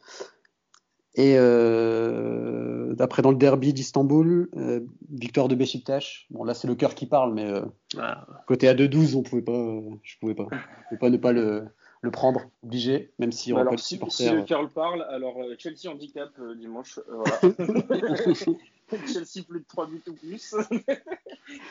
Et 1.18 1.36
euh, 1.38 2.94
d'après 2.94 3.22
dans 3.22 3.30
le 3.30 3.38
derby 3.38 3.72
d'Istanbul, 3.72 4.50
euh, 4.56 4.80
victoire 5.10 5.48
de 5.48 5.54
Beşiktaş. 5.54 6.26
Bon 6.30 6.44
là 6.44 6.52
c'est 6.52 6.68
le 6.68 6.74
cœur 6.74 6.94
qui 6.94 7.06
parle, 7.06 7.32
mais 7.32 7.46
euh, 7.50 7.62
Ah, 7.98 8.26
côté 8.46 8.68
à 8.68 8.74
2-12, 8.74 9.16
on 9.16 9.22
pouvait 9.22 9.40
pas, 9.42 9.52
euh, 9.52 9.80
je 10.02 10.18
pouvais 10.20 10.34
pas, 10.34 10.46
je 10.52 10.56
pouvais 10.88 10.98
pas 10.98 11.10
ne 11.10 11.16
pas 11.16 11.32
le, 11.32 11.64
le 12.02 12.10
prendre, 12.10 12.42
obligé, 12.62 13.12
même 13.18 13.32
si 13.32 13.50
on 13.52 13.56
Bah 13.56 13.62
alors, 13.62 13.74
de 13.76 13.78
si, 13.80 13.94
supporters. 13.94 14.28
si 14.28 14.34
le 14.34 14.42
Carl 14.42 14.68
parle, 14.68 15.02
alors 15.08 15.38
euh, 15.40 15.54
Chelsea 15.58 15.88
handicap 15.90 16.28
euh, 16.38 16.54
dimanche. 16.54 16.98
euh, 16.98 17.16
voilà. 17.16 17.40
Chelsea 19.06 19.42
plus 19.48 19.60
de 19.60 19.64
3 19.66 19.86
buts 19.86 20.02
ou 20.08 20.12
plus. 20.12 20.54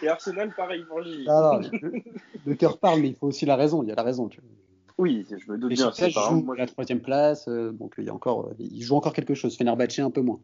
Et 0.03 0.07
Arsenal, 0.07 0.53
pareil 0.57 0.83
pour 0.89 1.01
Gilles. 1.03 1.27
Ah, 1.29 1.59
le, 1.83 2.01
le 2.45 2.55
cœur 2.55 2.77
parle, 2.79 2.99
mais 3.01 3.09
il 3.09 3.15
faut 3.15 3.27
aussi 3.27 3.45
la 3.45 3.55
raison. 3.55 3.83
Il 3.83 3.89
y 3.89 3.91
a 3.91 3.95
la 3.95 4.03
raison. 4.03 4.27
Tu 4.27 4.41
vois. 4.41 4.49
Oui, 4.97 5.25
je 5.29 5.51
me 5.51 5.57
doute 5.57 5.73
bien. 5.73 5.91
C'est 5.91 6.13
pas 6.13 6.29
joue. 6.29 6.41
Moi, 6.41 6.55
la 6.55 6.65
je- 6.65 6.71
troisième 6.71 7.01
place, 7.01 7.47
euh, 7.47 7.71
donc 7.71 7.95
il 7.97 8.05
y 8.05 8.09
a 8.09 8.13
encore, 8.13 8.51
il 8.59 8.81
joue 8.81 8.95
encore 8.95 9.13
quelque 9.13 9.33
chose. 9.33 9.57
Fenerbahçe 9.57 9.99
un 9.99 10.11
peu 10.11 10.21
moins, 10.21 10.39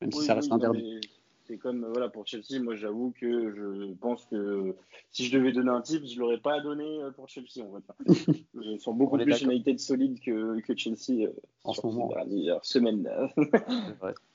même 0.00 0.12
si 0.12 0.24
ça 0.24 0.34
reste 0.34 0.48
oui, 0.50 0.54
un 0.54 0.58
derby. 0.58 1.00
C'est 1.46 1.56
comme 1.58 1.82
euh, 1.82 1.88
voilà 1.90 2.08
pour 2.08 2.24
Chelsea, 2.28 2.62
moi 2.62 2.76
j'avoue 2.76 3.12
que 3.20 3.50
je 3.52 3.92
pense 3.94 4.24
que 4.26 4.76
si 5.10 5.24
je 5.24 5.36
devais 5.36 5.50
donner 5.50 5.70
un 5.70 5.80
type, 5.80 6.04
je 6.06 6.16
l'aurais 6.20 6.38
pas 6.38 6.60
donné 6.60 7.02
euh, 7.02 7.10
pour 7.10 7.28
Chelsea. 7.28 7.64
Va 7.66 7.80
dire. 7.80 8.34
Ils 8.62 8.78
sont 8.78 8.94
beaucoup 8.94 9.18
plus. 9.18 9.42
United 9.42 9.80
solides 9.80 10.20
que, 10.20 10.60
que 10.60 10.76
Chelsea 10.76 11.24
euh, 11.26 11.32
En 11.64 11.72
ce 11.72 11.84
moment. 11.84 12.08
C'est 12.62 12.78
vrai. 12.78 14.14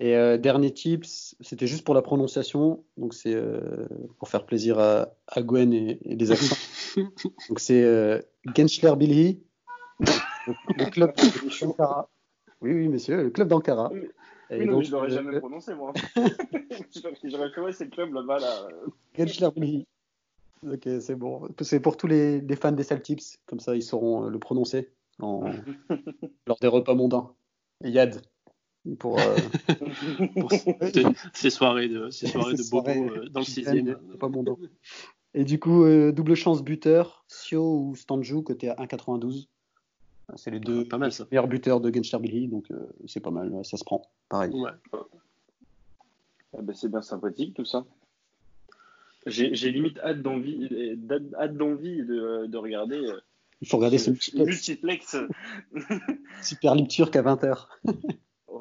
Et 0.00 0.16
euh, 0.16 0.38
dernier 0.38 0.72
tips, 0.72 1.36
c'était 1.40 1.68
juste 1.68 1.84
pour 1.84 1.94
la 1.94 2.02
prononciation, 2.02 2.84
donc 2.96 3.14
c'est 3.14 3.34
euh, 3.34 3.86
pour 4.18 4.28
faire 4.28 4.44
plaisir 4.44 4.78
à, 4.78 5.14
à 5.28 5.40
Gwen 5.42 5.72
et, 5.72 5.98
et 6.04 6.16
les 6.16 6.32
accents. 6.32 6.56
donc 7.48 7.60
c'est 7.60 7.82
euh, 7.82 8.20
Birliği, 8.44 9.40
le, 10.46 10.86
club 10.90 11.14
d'Ankara. 11.60 12.10
Oui, 12.60 12.72
oui, 12.72 12.88
monsieur, 12.88 13.22
le 13.22 13.30
club 13.30 13.48
d'Ankara. 13.48 13.90
Oui, 13.92 14.08
Et 14.50 14.64
non, 14.66 14.72
donc, 14.72 14.82
je 14.84 14.90
l'aurais 14.90 15.10
euh, 15.12 15.14
jamais 15.14 15.38
prononcé 15.38 15.74
moi. 15.74 15.92
J'aurais- 16.16 17.14
J'aurais 17.22 17.50
fait 17.50 17.60
ouais, 17.60 17.72
c'est 17.72 17.84
le 17.84 17.90
club 17.90 18.12
là-bas 18.14 18.40
là. 18.40 18.68
Gençler 19.16 19.48
Birliği. 19.54 19.86
Ok, 20.66 20.88
c'est 21.00 21.14
bon. 21.14 21.48
C'est 21.60 21.78
pour 21.80 21.96
tous 21.96 22.06
les, 22.06 22.40
les 22.40 22.56
fans 22.56 22.72
des 22.72 22.82
Celtics, 22.82 23.38
comme 23.46 23.60
ça 23.60 23.76
ils 23.76 23.82
sauront 23.82 24.22
le 24.22 24.38
prononcer 24.38 24.90
en- 25.20 25.52
lors 26.46 26.58
des 26.60 26.68
repas 26.68 26.94
mondains. 26.94 27.32
Et 27.84 27.90
Yad. 27.90 28.20
Pour, 28.98 29.18
euh, 29.18 29.36
pour 30.40 30.50
ces- 30.52 31.06
ces 31.32 31.50
soirées 31.50 31.88
de, 31.88 32.10
ces 32.10 32.26
soirées 32.26 32.52
de 32.52 32.62
Ces 32.62 32.70
bobo 32.70 32.92
soirées 32.92 33.08
euh, 33.18 33.28
dans 33.30 33.40
le 33.40 33.44
qui 33.44 33.52
sixième. 33.52 33.84
viennent, 33.84 33.98
pas 34.18 34.28
mon 34.28 34.42
dos. 34.42 34.58
Et 35.32 35.44
du 35.44 35.58
coup, 35.58 35.84
euh, 35.84 36.12
double 36.12 36.34
chance 36.34 36.62
buteur, 36.62 37.24
Sio 37.28 37.78
ou 37.80 37.96
Stanju, 37.96 38.42
côté 38.42 38.68
à 38.68 38.74
1,92. 38.76 39.48
C'est 40.36 40.50
les 40.50 40.60
deux 40.60 40.86
Pas 40.86 40.96
mal, 40.98 41.12
ça. 41.12 41.26
meilleurs 41.30 41.48
buteurs 41.48 41.80
de 41.80 41.92
Gençlerbirliği, 41.92 42.48
donc 42.48 42.70
euh, 42.70 42.86
c'est 43.06 43.20
pas 43.20 43.30
mal, 43.30 43.52
ça 43.64 43.76
se 43.76 43.84
prend. 43.84 44.08
Pareil. 44.28 44.50
Ouais. 44.52 44.70
Ah 46.56 46.62
ben, 46.62 46.74
c'est 46.74 46.88
bien 46.88 47.02
sympathique 47.02 47.54
tout 47.54 47.64
ça. 47.64 47.84
J'ai 49.26 49.50
limite 49.70 49.98
hâte 50.00 50.20
d'envie 50.22 50.68
de, 50.68 52.46
de 52.46 52.56
regarder 52.58 53.00
Il 53.62 53.68
faut 53.68 53.78
regarder 53.78 53.98
ce 53.98 54.10
multiplex. 54.10 54.46
multiplex. 54.46 55.16
Super 56.42 56.74
League 56.74 56.88
turc 56.88 57.16
à 57.16 57.22
20h. 57.22 57.66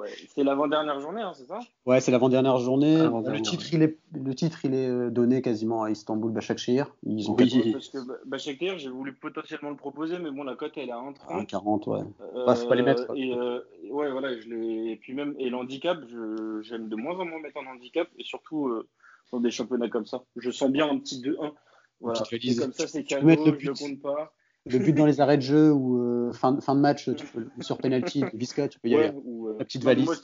Ouais, 0.03 0.09
c'est 0.35 0.43
l'avant-dernière 0.43 0.99
journée, 0.99 1.21
hein, 1.21 1.31
c'est 1.33 1.45
ça? 1.45 1.59
Ouais, 1.85 2.01
c'est 2.01 2.11
l'avant-dernière 2.11 2.57
journée. 2.57 2.99
Avant-dernière, 2.99 3.39
le, 3.41 3.45
titre, 3.45 3.65
il 3.73 3.81
est, 3.81 3.97
le 4.13 4.35
titre, 4.35 4.65
il 4.65 4.73
est 4.73 4.87
euh, 4.89 5.09
donné 5.09 5.41
quasiment 5.41 5.83
à 5.83 5.91
Istanbul 5.91 6.31
Başakşehir. 6.31 6.93
Ils 7.03 7.29
ont 7.31 7.35
Oui. 7.35 7.49
quatre- 7.49 7.71
Parce 7.71 7.87
que 7.89 8.05
bah, 8.05 8.15
Başakşehir, 8.25 8.77
j'ai 8.77 8.89
voulu 8.89 9.13
potentiellement 9.15 9.69
le 9.69 9.77
proposer, 9.77 10.19
mais 10.19 10.29
bon, 10.31 10.43
la 10.43 10.55
cote 10.55 10.73
elle 10.75 10.89
est 10.89 10.91
à 10.91 10.97
1,30. 10.97 11.45
1,40, 11.45 11.87
ouais. 11.89 11.99
Euh, 12.35 12.45
Ouais, 12.47 12.55
faut 12.55 12.67
pas 12.67 12.75
les 12.75 12.83
mettre. 12.83 13.15
Et, 13.15 13.33
euh, 13.33 13.61
ouais, 13.89 14.11
voilà, 14.11 14.37
je 14.37 14.49
l'ai. 14.49 14.91
Et 14.91 14.95
puis 14.97 15.13
même, 15.13 15.35
et 15.39 15.49
l'handicap, 15.49 15.99
je- 16.09 16.61
j'aime 16.63 16.89
de 16.89 16.95
moins 16.97 17.17
en 17.19 17.25
moins 17.25 17.39
mettre 17.39 17.57
en 17.57 17.65
handicap, 17.73 18.09
et 18.19 18.23
surtout 18.25 18.67
euh, 18.67 18.87
dans 19.31 19.39
des 19.39 19.51
championnats 19.51 19.89
comme 19.89 20.05
ça. 20.05 20.23
Je 20.35 20.51
sens 20.51 20.69
bien 20.69 20.89
un 20.89 20.97
petit 20.99 21.21
2-1. 21.21 21.53
Voilà. 22.01 22.19
comme 22.59 22.73
ça, 22.73 22.87
c'est 22.87 23.05
cadeau, 23.05 23.29
je 23.45 23.51
but. 23.51 23.71
compte 23.79 24.01
pas. 24.01 24.33
Le 24.65 24.79
but 24.79 24.93
dans 24.93 25.05
les 25.05 25.19
arrêts 25.19 25.35
de 25.37 25.41
jeu 25.41 25.71
ou 25.73 25.99
euh, 26.01 26.31
fin, 26.31 26.59
fin 26.61 26.73
de 26.75 26.79
match, 26.79 27.13
tu 27.15 27.25
peux, 27.25 27.49
sur 27.59 27.77
penalty, 27.77 28.23
Visca, 28.33 28.67
tu 28.69 28.79
peux 28.79 28.87
y 28.87 28.95
Ouais, 28.95 29.07
aller. 29.09 29.17
ou, 29.25 29.49
euh, 29.49 29.55
La 29.59 29.65
petite 29.65 29.83
valise. 29.83 30.05
moi, 30.05 30.15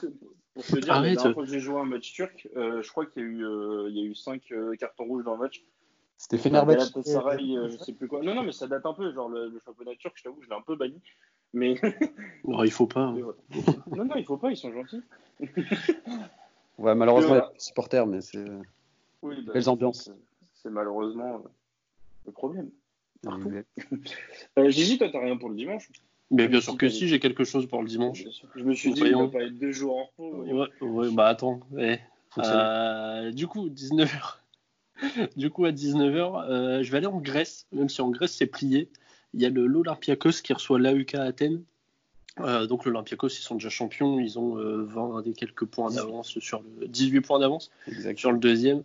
pour 0.54 0.64
te 0.64 0.76
dire, 0.76 0.86
la 0.94 0.94
Arrête. 0.94 1.14
dernière 1.16 1.34
fois 1.34 1.44
que 1.44 1.50
j'ai 1.50 1.60
joué 1.60 1.78
un 1.78 1.84
match 1.84 2.12
turc, 2.14 2.48
euh, 2.56 2.80
je 2.82 2.90
crois 2.90 3.04
qu'il 3.06 3.22
y 3.22 3.24
a 3.26 3.28
eu, 3.28 3.44
euh, 3.44 3.88
il 3.90 3.98
y 3.98 4.00
a 4.00 4.04
eu 4.04 4.14
5 4.14 4.42
cartons 4.78 5.04
rouges 5.04 5.24
dans 5.24 5.34
le 5.34 5.40
match. 5.40 5.62
C'était 6.16 6.38
Fenerbahçe. 6.38 6.92
Euh, 7.06 7.68
je 7.68 7.76
sais 7.84 7.92
plus 7.92 8.08
quoi. 8.08 8.22
Non, 8.22 8.34
non, 8.34 8.42
mais 8.42 8.52
ça 8.52 8.66
date 8.66 8.84
un 8.86 8.94
peu. 8.94 9.12
Genre, 9.12 9.28
le, 9.28 9.48
le 9.50 9.58
championnat 9.58 9.94
turc, 9.96 10.14
je 10.16 10.24
t'avoue, 10.24 10.42
je 10.42 10.48
l'ai 10.48 10.54
un 10.56 10.62
peu 10.62 10.74
banni. 10.76 11.00
Mais 11.52 11.74
Oh, 12.44 12.62
il 12.64 12.70
faut 12.70 12.86
pas. 12.86 13.00
hein. 13.00 13.18
non, 13.94 14.04
non, 14.06 14.16
il 14.16 14.24
faut 14.24 14.36
pas, 14.38 14.50
ils 14.50 14.56
sont 14.56 14.72
gentils. 14.72 15.02
Ouais, 16.78 16.94
malheureusement, 16.94 17.34
il 17.34 17.36
y 17.36 17.36
a 17.36 17.40
Voilà. 17.40 17.50
pas 17.50 17.56
de 17.56 17.60
supporters, 17.60 18.06
mais 18.06 18.20
c'est. 18.22 18.42
Oui, 19.20 19.42
bah, 19.44 19.52
Belles 19.52 19.68
ambiances. 19.68 20.04
c'est- 20.04 20.14
C'est 20.54 20.70
malheureusement 20.70 21.36
euh, 21.44 21.48
le 22.26 22.32
problème. 22.32 22.70
Partout. 23.22 23.52
Euh, 24.58 24.70
Gigi, 24.70 24.98
toi, 24.98 25.08
t'as 25.10 25.20
rien 25.20 25.36
pour 25.36 25.48
le 25.48 25.56
dimanche? 25.56 25.88
Mais 26.30 26.48
bien 26.48 26.60
sûr 26.60 26.76
que 26.76 26.88
si, 26.88 27.08
j'ai 27.08 27.18
quelque 27.18 27.44
chose 27.44 27.66
pour 27.66 27.82
le 27.82 27.88
dimanche. 27.88 28.24
Je 28.54 28.62
me 28.62 28.74
suis 28.74 28.92
dit, 28.92 29.00
il 29.00 29.12
Voyons. 29.12 29.26
va 29.26 29.38
pas 29.38 29.44
être 29.44 29.58
deux 29.58 29.72
jours 29.72 29.96
en 29.96 30.04
repos. 30.04 30.44
Ouais, 30.44 30.68
ouais, 30.80 31.10
bah 31.12 31.26
attends. 31.28 31.60
eh. 31.78 31.98
Euh, 32.38 33.32
du 33.32 33.48
coup, 33.48 33.68
19h. 33.68 34.36
du 35.36 35.50
coup, 35.50 35.64
à 35.64 35.72
19h, 35.72 36.82
je 36.82 36.90
vais 36.90 36.98
aller 36.98 37.06
en 37.06 37.18
Grèce, 37.18 37.66
même 37.72 37.88
si 37.88 38.00
en 38.00 38.10
Grèce 38.10 38.34
c'est 38.34 38.46
plié. 38.46 38.88
Il 39.34 39.40
y 39.40 39.46
a 39.46 39.50
l'Olympiakos 39.50 40.42
qui 40.42 40.52
reçoit 40.52 40.78
l'AUK 40.78 41.14
Athènes. 41.14 41.62
Euh, 42.38 42.66
donc 42.66 42.84
l'Olympiakos, 42.84 43.28
ils 43.28 43.42
sont 43.42 43.56
déjà 43.56 43.68
champions, 43.68 44.20
ils 44.20 44.38
ont 44.38 44.54
20 44.54 45.18
euh, 45.18 45.22
et 45.24 45.32
quelques 45.32 45.64
points 45.64 45.90
d'avance 45.90 46.38
sur 46.38 46.62
le 46.80 46.86
18 46.86 47.20
points 47.20 47.38
d'avance 47.38 47.70
sur 48.16 48.32
le 48.32 48.38
deuxième. 48.38 48.84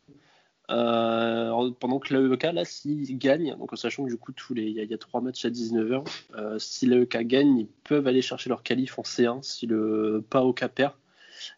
Euh, 0.71 1.71
pendant 1.79 1.99
que 1.99 2.13
l'AEK, 2.13 2.43
là, 2.53 2.65
s'ils 2.65 3.17
gagnent, 3.17 3.55
donc 3.57 3.73
en 3.73 3.75
sachant 3.75 4.05
que 4.05 4.09
du 4.09 4.17
coup, 4.17 4.31
tous 4.31 4.53
les, 4.53 4.63
il 4.63 4.75
y, 4.75 4.93
a 4.93 4.97
trois 4.97 5.21
matchs 5.21 5.45
à 5.45 5.49
19h, 5.49 6.59
si 6.59 6.87
l'AEK 6.87 7.17
gagne, 7.27 7.59
ils 7.59 7.67
peuvent 7.83 8.07
aller 8.07 8.21
chercher 8.21 8.49
leur 8.49 8.63
qualif 8.63 8.97
en 8.97 9.03
C1 9.03 9.43
si 9.43 9.67
le 9.67 10.23
PAOK 10.29 10.67
perd. 10.69 10.93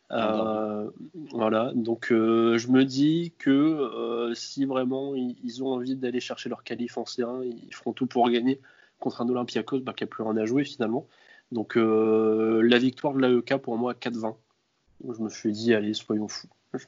voilà, 0.09 1.71
donc 1.75 2.07
je 2.09 2.67
me 2.67 2.83
dis 2.83 3.33
que 3.37 4.31
si 4.35 4.65
vraiment 4.65 5.15
ils, 5.15 5.63
ont 5.63 5.73
envie 5.73 5.95
d'aller 5.95 6.19
chercher 6.19 6.49
leur 6.49 6.63
qualif 6.63 6.97
en 6.97 7.03
C1, 7.03 7.43
ils 7.45 7.73
feront 7.73 7.93
tout 7.93 8.07
pour 8.07 8.29
gagner 8.29 8.59
contre 8.99 9.21
un 9.21 9.29
Olympiakos 9.29 9.79
bah, 9.79 9.93
qui 9.93 10.03
n'a 10.03 10.07
plus 10.07 10.23
rien 10.23 10.37
à 10.37 10.45
jouer 10.45 10.63
finalement. 10.63 11.07
Donc 11.51 11.77
euh, 11.77 12.61
la 12.61 12.77
victoire 12.77 13.13
de 13.13 13.19
l'AEK 13.19 13.57
pour 13.57 13.77
moi 13.77 13.93
4-20. 13.93 14.35
Je 15.07 15.21
me 15.21 15.29
suis 15.29 15.51
dit, 15.51 15.73
allez, 15.73 15.93
soyons 15.93 16.27
fous. 16.27 16.49
Je, 16.73 16.79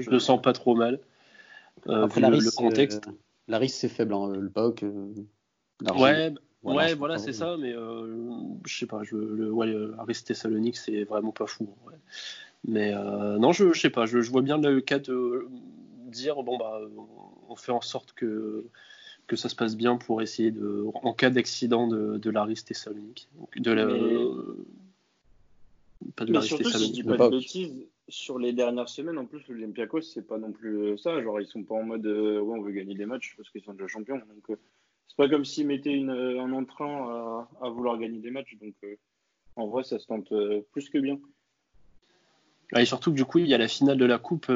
je, 0.00 0.10
le 0.10 0.18
sens 0.18 0.40
pas 0.42 0.52
trop 0.52 0.74
mal. 0.74 1.00
Euh, 1.88 2.04
Après, 2.04 2.20
le, 2.20 2.54
contexte. 2.54 3.08
Euh, 3.08 3.12
la 3.48 3.58
risque, 3.58 3.76
c'est 3.76 3.88
faible. 3.88 4.14
Hein, 4.14 4.32
le 4.36 4.50
PAOK. 4.50 4.84
ouais, 5.96 6.34
ouais, 6.62 6.94
voilà, 6.94 7.18
c'est 7.18 7.32
ça. 7.32 7.56
Mais 7.58 7.72
je 7.72 8.78
sais 8.78 8.86
pas. 8.86 9.02
Je, 9.02 9.16
le, 9.16 9.50
ouais, 9.50 9.74
Aris 9.98 10.22
Thessalonique, 10.24 10.76
c'est 10.76 11.04
vraiment 11.04 11.32
pas 11.32 11.46
fou. 11.46 11.74
Mais 12.64 12.92
non, 12.92 13.52
je, 13.52 13.72
je 13.72 13.80
sais 13.80 13.90
pas. 13.90 14.06
Je, 14.06 14.18
vois 14.18 14.42
bien 14.42 14.58
l'AEK 14.58 14.94
de 15.02 15.48
dire 16.08 16.42
bon, 16.42 16.58
bah, 16.58 16.80
on 17.48 17.56
fait 17.56 17.72
en 17.72 17.80
sorte 17.80 18.12
que 18.12 18.66
que 19.26 19.36
ça 19.36 19.48
se 19.48 19.54
passe 19.54 19.76
bien 19.76 19.96
pour 19.96 20.20
essayer 20.20 20.50
de, 20.50 20.84
en 20.94 21.14
cas 21.14 21.30
d'accident 21.30 21.86
de, 21.86 22.18
de 22.18 22.30
l'Aris 22.30 22.64
Thessalonique. 22.66 23.28
De 23.56 23.70
la, 23.70 23.86
pas 26.16 26.24
de 26.24 26.32
mais 26.32 26.40
surtout, 26.42 26.70
si 26.70 26.86
je 26.86 26.92
dis 26.92 27.02
pas 27.02 27.16
de 27.16 27.36
bêtises, 27.36 27.86
sur 28.08 28.38
les 28.38 28.52
dernières 28.52 28.88
semaines, 28.88 29.18
en 29.18 29.26
plus, 29.26 29.46
l'Olympiakos, 29.48 30.02
c'est 30.02 30.26
pas 30.26 30.38
non 30.38 30.52
plus 30.52 30.98
ça. 30.98 31.22
Genre, 31.22 31.40
ils 31.40 31.46
sont 31.46 31.62
pas 31.62 31.74
en 31.74 31.82
mode 31.82 32.06
euh, 32.06 32.40
ouais, 32.40 32.58
on 32.58 32.62
veut 32.62 32.72
gagner 32.72 32.94
des 32.94 33.06
matchs 33.06 33.34
parce 33.36 33.50
qu'ils 33.50 33.62
sont 33.62 33.72
déjà 33.72 33.86
champions. 33.86 34.16
Donc, 34.16 34.50
euh, 34.50 34.56
c'est 35.08 35.16
pas 35.16 35.28
comme 35.28 35.44
s'ils 35.44 35.66
mettaient 35.66 36.02
un 36.02 36.52
entrain 36.52 37.46
à, 37.60 37.68
vouloir 37.68 37.98
gagner 37.98 38.18
des 38.18 38.30
matchs. 38.30 38.56
Donc, 38.60 38.74
euh, 38.84 38.96
en 39.56 39.66
vrai, 39.66 39.84
ça 39.84 39.98
se 39.98 40.06
tente 40.06 40.32
plus 40.72 40.88
que 40.88 40.98
bien. 40.98 41.18
Et 42.74 42.86
surtout 42.86 43.10
que 43.10 43.16
du 43.16 43.24
coup, 43.26 43.38
il 43.38 43.46
y 43.46 43.54
a 43.54 43.58
la 43.58 43.68
finale 43.68 43.98
de 43.98 44.06
la 44.06 44.18
Coupe 44.18 44.50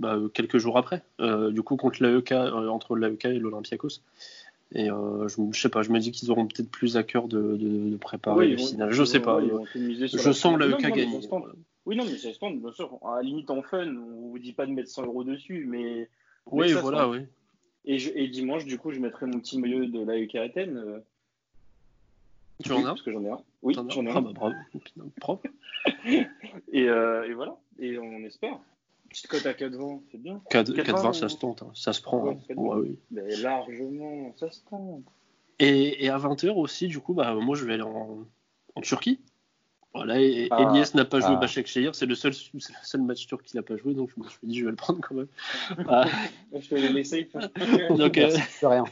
bah, 0.00 0.18
quelques 0.32 0.56
jours 0.56 0.78
après, 0.78 1.02
euh, 1.20 1.50
du 1.50 1.62
coup 1.62 1.76
contre 1.76 2.02
l'AEK, 2.02 2.32
euh, 2.32 2.68
entre 2.68 2.96
l'AEK 2.96 3.26
et 3.26 3.38
l'Olympiakos. 3.38 4.00
Et 4.72 4.90
euh, 4.90 5.26
je, 5.26 5.36
je, 5.52 5.60
sais 5.60 5.68
pas, 5.68 5.82
je 5.82 5.90
me 5.90 5.98
dis 5.98 6.12
qu'ils 6.12 6.30
auront 6.30 6.46
peut-être 6.46 6.70
plus 6.70 6.96
à 6.96 7.02
cœur 7.02 7.26
de, 7.26 7.56
de, 7.56 7.96
préparer 7.96 8.48
le 8.48 8.56
final. 8.56 8.90
Je 8.92 9.04
sais 9.04 9.20
pas. 9.20 9.40
je 9.74 10.32
sens 10.32 10.58
l'AEK 10.58 10.80
gagner. 10.80 11.20
Oui, 11.86 11.96
non, 11.96 12.04
mais 12.04 12.16
ça 12.18 12.32
se 12.32 12.38
tente, 12.38 12.60
bien 12.60 12.72
sûr. 12.72 12.98
À 13.04 13.16
la 13.16 13.22
limite, 13.22 13.50
en 13.50 13.62
fun, 13.62 13.86
on 13.96 14.28
vous 14.28 14.38
dit 14.38 14.52
pas 14.52 14.66
de 14.66 14.72
mettre 14.72 14.90
100 14.90 15.06
euros 15.06 15.24
dessus, 15.24 15.66
mais. 15.68 16.08
Oui, 16.46 16.72
voilà, 16.72 17.08
oui. 17.08 17.20
Et, 17.84 17.96
et, 17.96 18.28
dimanche, 18.28 18.64
du 18.64 18.78
coup, 18.78 18.92
je 18.92 19.00
mettrai 19.00 19.26
mon 19.26 19.40
petit 19.40 19.58
maillot 19.58 19.86
de 19.86 20.04
l'AEK 20.04 20.34
Athènes. 20.36 21.02
Tu 22.62 22.72
en 22.72 22.84
as 22.84 22.88
Parce 22.88 23.02
que 23.02 23.10
j'en 23.10 23.24
ai 23.24 23.30
un. 23.30 23.40
Oui, 23.62 23.74
j'en 23.74 23.88
ai 23.88 24.10
un. 24.10 24.16
Ah, 24.16 24.20
bah, 24.20 24.30
bravo. 24.34 24.54
Propre. 25.20 25.48
et, 26.06 26.84
et 26.84 27.32
voilà. 27.34 27.56
Et 27.78 27.98
on 27.98 28.18
espère. 28.18 28.58
Petite 29.10 29.26
cote 29.26 29.46
à 29.46 29.52
4,20, 29.52 30.00
c'est 30.10 30.18
bien. 30.22 30.40
4,20, 30.50 31.12
ça 31.12 31.28
se 31.28 31.36
tente, 31.36 31.62
hein. 31.62 31.70
ça 31.74 31.92
se 31.92 32.00
prend. 32.00 32.22
Ouais, 32.22 32.38
hein. 32.48 32.54
oui. 32.56 32.96
Mais 33.10 33.36
largement, 33.36 34.32
ça 34.36 34.50
se 34.50 34.60
tente. 34.70 35.02
Et, 35.58 36.04
et 36.04 36.08
à 36.08 36.16
20h 36.16 36.50
aussi, 36.50 36.86
du 36.88 37.00
coup, 37.00 37.12
bah, 37.12 37.34
moi 37.34 37.56
je 37.56 37.64
vais 37.64 37.74
aller 37.74 37.82
en, 37.82 38.24
en 38.74 38.80
Turquie. 38.80 39.20
Voilà, 39.92 40.20
et, 40.20 40.46
ah, 40.52 40.70
Elias 40.70 40.92
n'a 40.94 41.04
pas 41.04 41.18
joué 41.18 41.32
ah. 41.32 41.40
Bachak 41.40 41.66
Shehir, 41.66 41.94
c'est 41.96 42.06
le 42.06 42.14
seul, 42.14 42.32
le 42.54 42.60
seul 42.60 43.02
match 43.02 43.26
turc 43.26 43.42
qu'il 43.42 43.58
n'a 43.58 43.64
pas 43.64 43.76
joué, 43.76 43.92
donc 43.92 44.10
je 44.14 44.22
me 44.22 44.28
suis 44.28 44.38
dit 44.44 44.58
je 44.58 44.64
vais 44.64 44.70
le 44.70 44.76
prendre 44.76 45.00
quand 45.00 45.16
même. 45.16 45.26
Ah. 45.88 46.06
je 46.54 46.74
vais 46.74 46.88
laisser. 46.88 47.28
donc, 47.90 48.16
euh, 48.16 48.30
rien. 48.62 48.84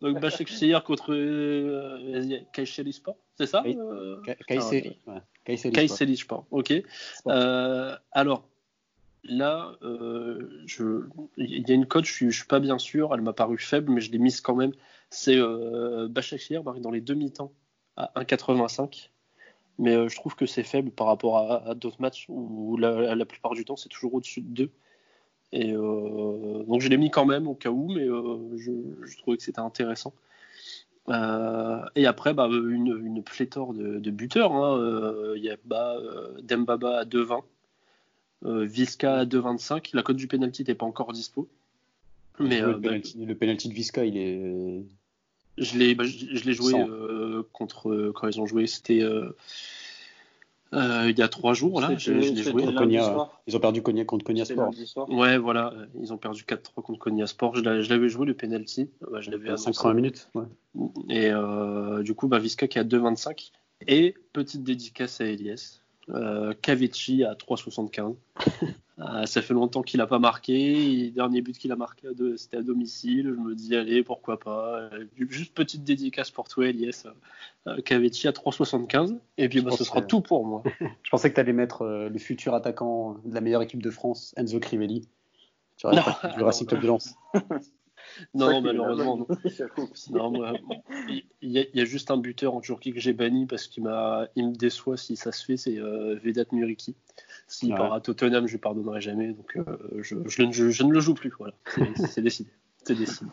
donc 0.00 0.20
Bachak 0.20 0.48
Shehir 0.48 0.84
contre 0.84 1.12
euh, 1.12 2.38
Kayseri 2.54 2.94
Sport, 2.94 3.18
c'est 3.34 3.46
ça 3.46 3.62
oui. 3.62 3.76
euh... 3.78 4.22
Kayseri. 4.48 4.98
Kayseri 5.44 6.16
Sport, 6.16 6.46
ok. 6.50 6.72
Euh, 7.26 7.94
alors, 8.12 8.48
Là, 9.24 9.76
euh, 9.82 10.64
il 11.36 11.68
y 11.68 11.70
a 11.70 11.74
une 11.74 11.86
cote, 11.86 12.06
je 12.06 12.24
ne 12.24 12.30
suis, 12.30 12.46
pas 12.46 12.58
bien 12.58 12.78
sûr, 12.78 13.14
elle 13.14 13.20
m'a 13.20 13.34
paru 13.34 13.58
faible, 13.58 13.92
mais 13.92 14.00
je 14.00 14.10
l'ai 14.10 14.18
mise 14.18 14.40
quand 14.40 14.56
même. 14.56 14.72
C'est 15.10 15.36
euh, 15.36 16.08
dans 16.08 16.90
les 16.90 17.00
demi-temps 17.00 17.52
à 17.96 18.12
1,85. 18.16 19.10
Mais 19.78 19.94
euh, 19.94 20.08
je 20.08 20.16
trouve 20.16 20.36
que 20.36 20.46
c'est 20.46 20.62
faible 20.62 20.90
par 20.90 21.06
rapport 21.06 21.38
à, 21.38 21.74
d'autres 21.74 22.00
matchs 22.00 22.26
où 22.28 22.76
la, 22.76 23.26
plupart 23.26 23.52
du 23.52 23.64
temps 23.64 23.76
c'est 23.76 23.88
toujours 23.88 24.14
au-dessus 24.14 24.40
de 24.40 24.48
2. 24.48 24.70
Et 25.52 25.72
euh, 25.72 26.64
donc 26.64 26.80
je 26.80 26.88
l'ai 26.88 26.96
mis 26.96 27.10
quand 27.10 27.26
même 27.26 27.46
au 27.48 27.54
cas 27.54 27.70
où, 27.70 27.88
mais 27.92 28.06
je, 28.06 29.18
trouvais 29.18 29.36
que 29.36 29.42
c'était 29.42 29.60
intéressant. 29.60 30.14
et 31.08 32.06
après, 32.06 32.34
bah, 32.34 32.48
une, 32.50 33.22
pléthore 33.22 33.74
de, 33.74 34.10
buteurs. 34.10 34.52
Hein. 34.52 35.34
Il 35.36 35.42
y 35.42 35.50
a 35.50 35.56
bah, 35.64 35.96
Dembaba 36.42 37.00
à 37.00 37.04
2,20 37.04 37.38
euh, 37.38 37.40
Visca 38.42 39.18
à 39.18 39.24
2,25. 39.24 39.90
La 39.92 40.02
cote 40.02 40.16
du 40.16 40.26
penalty 40.26 40.62
n'était 40.62 40.74
pas 40.74 40.86
encore 40.86 41.12
dispo. 41.12 41.48
Mais, 42.40 42.60
le, 42.60 42.68
euh, 42.68 43.34
penalty, 43.34 43.68
de 43.68 43.74
Visca, 43.74 44.04
il 44.04 44.16
est. 44.16 44.82
Je 45.58 45.78
l'ai, 45.78 45.94
bah, 45.94 46.04
je, 46.04 46.44
l'ai 46.44 46.54
joué 46.54 46.72
euh, 46.74 47.42
contre 47.52 48.12
quand 48.14 48.28
ils 48.28 48.40
ont 48.40 48.46
joué. 48.46 48.66
C'était 48.66 49.02
il 50.72 51.18
y 51.18 51.22
a 51.22 51.28
trois 51.28 51.52
jours 51.52 51.82
là. 51.82 51.94
Je, 51.98 52.12
l'ai 52.12 52.42
joué. 52.42 52.62
ils 53.46 53.56
ont 53.56 53.60
perdu 53.60 53.82
Cognac 53.82 54.06
contre 54.06 54.24
Cognac 54.24 54.46
Sport. 54.46 54.72
Ouais, 55.10 55.36
voilà. 55.36 55.74
Ils 56.00 56.12
ont 56.14 56.18
perdu 56.18 56.44
4-3 56.44 56.82
contre 56.82 56.98
Cognac 56.98 57.28
Sport. 57.28 57.56
Je 57.56 57.62
l'avais 57.62 58.08
joué 58.08 58.24
le 58.24 58.34
penalty. 58.34 58.88
Bah, 59.10 59.20
je 59.20 59.30
l'avais 59.30 59.50
à 59.50 59.56
5 59.58 59.92
minutes. 59.92 60.30
Ouais. 60.34 60.46
Et 61.10 61.30
du 62.02 62.14
coup, 62.14 62.28
bah, 62.28 62.38
Visca 62.38 62.66
qui 62.68 62.78
est 62.78 62.82
à 62.82 62.84
2,25. 62.84 63.50
Et 63.86 64.14
petite 64.32 64.62
dédicace 64.62 65.20
à 65.20 65.26
Elias. 65.26 65.79
Euh, 66.08 66.50
à 66.50 66.54
3,75. 66.54 68.16
Euh, 69.00 69.24
ça 69.24 69.40
fait 69.40 69.54
longtemps 69.54 69.82
qu'il 69.82 69.98
n'a 69.98 70.06
pas 70.06 70.18
marqué. 70.18 71.06
Le 71.06 71.10
dernier 71.10 71.40
but 71.40 71.56
qu'il 71.56 71.72
a 71.72 71.76
marqué, 71.76 72.08
c'était 72.36 72.58
à 72.58 72.62
domicile. 72.62 73.34
Je 73.34 73.40
me 73.40 73.54
dis, 73.54 73.74
allez, 73.74 74.02
pourquoi 74.02 74.38
pas. 74.38 74.90
Euh, 74.92 75.06
juste 75.30 75.54
petite 75.54 75.84
dédicace 75.84 76.30
pour 76.30 76.48
toi, 76.48 76.68
Elias. 76.68 77.06
Euh, 77.66 77.76
à 77.76 77.78
3,75. 77.78 79.16
Et 79.38 79.48
puis, 79.48 79.62
bah, 79.62 79.70
ce 79.70 79.84
sera 79.84 80.02
tout 80.02 80.20
pour 80.20 80.44
moi. 80.44 80.62
je 81.02 81.10
pensais 81.10 81.30
que 81.30 81.34
tu 81.34 81.40
allais 81.40 81.54
mettre 81.54 81.86
le 81.86 82.18
futur 82.18 82.54
attaquant 82.54 83.16
de 83.24 83.34
la 83.34 83.40
meilleure 83.40 83.62
équipe 83.62 83.82
de 83.82 83.90
France, 83.90 84.34
Enzo 84.36 84.60
Crivelli. 84.60 85.08
Tu 85.78 85.86
aurais 85.86 85.96
du 86.36 86.42
Racing 86.42 86.66
Club 86.66 86.82
de 86.82 86.86
Lens. 86.86 87.14
Non, 88.34 88.60
malheureusement, 88.60 89.16
non. 89.16 89.26
il, 91.08 91.24
y 91.42 91.80
a, 91.80 91.84
juste 91.84 92.10
un 92.10 92.16
buteur 92.16 92.54
en 92.54 92.60
Turquie 92.60 92.92
que 92.92 93.00
j'ai 93.00 93.12
banni 93.12 93.46
parce 93.46 93.66
qu'il 93.66 93.84
il 94.36 94.48
me 94.48 94.54
déçoit 94.54 94.96
si 94.96 95.16
ça 95.16 95.32
se 95.32 95.44
fait, 95.44 95.56
c'est 95.56 95.78
euh, 95.78 96.18
Vedat 96.22 96.44
Muriki. 96.52 96.96
S'il 97.48 97.74
part 97.74 97.92
à 97.92 98.00
Tottenham, 98.00 98.46
je 98.46 98.52
lui 98.52 98.58
pardonnerai 98.58 99.00
jamais, 99.00 99.32
donc 99.32 99.56
euh, 99.56 100.02
je, 100.02 100.16
je, 100.26 100.82
ne 100.82 100.92
le 100.92 101.00
joue 101.00 101.14
plus. 101.14 101.32
Voilà, 101.38 101.54
c'est 102.08 102.22
décidé. 102.22 102.50
C'est 102.84 102.94
décidé. 102.94 103.30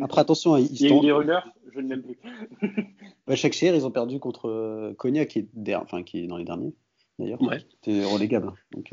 Après, 0.00 0.20
attention, 0.20 0.56
ils 0.56 0.72
il 0.72 0.88
y 0.88 0.92
a 0.92 0.96
eu 0.96 1.00
des 1.00 1.12
rumeurs, 1.12 1.48
je 1.72 1.80
ne 1.80 1.88
l'aime 1.88 2.02
plus. 2.02 2.18
chaque 3.36 3.52
chair, 3.52 3.74
ils 3.74 3.86
ont 3.86 3.90
perdu 3.90 4.18
contre 4.18 4.48
euh, 4.48 4.94
Konya, 4.94 5.26
qui 5.26 5.40
est, 5.40 5.74
enfin, 5.74 6.02
qui 6.02 6.24
est 6.24 6.26
dans 6.26 6.36
les 6.36 6.44
derniers, 6.44 6.74
d'ailleurs. 7.18 7.40
Ouais. 7.42 7.58
C'était 7.70 8.04
relégable. 8.04 8.52
Donc, 8.72 8.92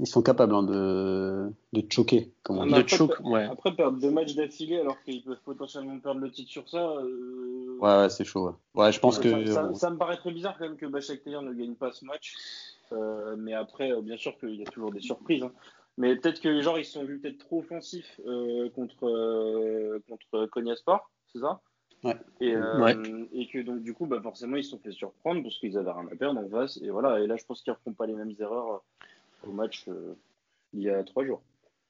ils 0.00 0.06
sont 0.06 0.22
capables 0.22 0.54
hein, 0.54 0.62
de, 0.62 1.50
de 1.72 1.84
choquer. 1.90 2.32
Comme 2.42 2.58
on 2.58 2.66
dit. 2.66 2.74
Après, 2.74 2.96
choke, 2.96 3.20
ouais. 3.24 3.44
après, 3.44 3.74
perdre 3.74 3.98
deux 3.98 4.10
matchs 4.10 4.34
d'affilée 4.34 4.78
alors 4.78 5.00
qu'ils 5.02 5.22
peuvent 5.22 5.40
potentiellement 5.44 5.98
perdre 5.98 6.20
le 6.20 6.30
titre 6.30 6.50
sur 6.50 6.68
ça. 6.68 6.78
Euh... 6.78 7.78
Ouais, 7.80 8.02
ouais 8.02 8.08
c'est 8.10 8.24
chaud. 8.24 8.54
Ouais, 8.74 8.92
je 8.92 9.00
pense 9.00 9.18
que. 9.18 9.46
Ça, 9.46 9.74
ça, 9.74 9.90
me 9.90 9.96
paraît 9.96 10.16
très 10.16 10.32
bizarre 10.32 10.56
quand 10.58 10.64
même 10.64 10.76
que 10.76 10.86
Bachaktair 10.86 11.42
ne 11.42 11.52
gagne 11.52 11.74
pas 11.74 11.92
ce 11.92 12.04
match. 12.04 12.34
Euh, 12.92 13.34
mais 13.38 13.54
après, 13.54 13.92
euh, 13.92 14.02
bien 14.02 14.16
sûr 14.16 14.38
qu'il 14.38 14.56
y 14.56 14.62
a 14.62 14.70
toujours 14.70 14.92
des 14.92 15.00
surprises. 15.00 15.42
Hein. 15.42 15.52
Mais 15.96 16.16
peut-être 16.16 16.40
que 16.40 16.60
genre 16.60 16.78
ils 16.78 16.84
se 16.84 16.92
sont 16.92 17.04
vus 17.04 17.18
peut-être 17.18 17.38
trop 17.38 17.60
offensifs 17.60 18.20
euh, 18.26 18.68
contre 18.70 19.06
euh, 19.06 20.00
contre 20.08 20.46
Konya 20.46 20.74
Sport, 20.74 21.10
c'est 21.32 21.38
ça? 21.38 21.60
Ouais. 22.02 22.16
Et, 22.40 22.54
euh, 22.54 22.80
ouais. 22.80 22.96
et, 23.32 23.46
que 23.46 23.62
donc 23.62 23.82
du 23.82 23.94
coup 23.94 24.06
bah 24.06 24.20
forcément 24.20 24.56
ils 24.56 24.64
se 24.64 24.70
sont 24.70 24.78
fait 24.78 24.92
surprendre 24.92 25.42
parce 25.42 25.56
qu'ils 25.58 25.78
avaient 25.78 25.92
rien 25.92 26.06
à 26.12 26.16
perdre 26.16 26.40
en 26.40 26.48
face 26.50 26.78
et 26.82 26.90
voilà 26.90 27.20
et 27.20 27.26
là 27.26 27.36
je 27.36 27.44
pense 27.46 27.62
qu'ils 27.62 27.72
ne 27.72 27.76
refont 27.76 27.94
pas 27.94 28.06
les 28.06 28.12
mêmes 28.12 28.34
erreurs 28.38 28.84
au 29.46 29.52
match 29.52 29.84
euh, 29.88 30.14
il 30.72 30.82
y 30.82 30.90
a 30.90 31.02
trois 31.04 31.24
jours. 31.24 31.42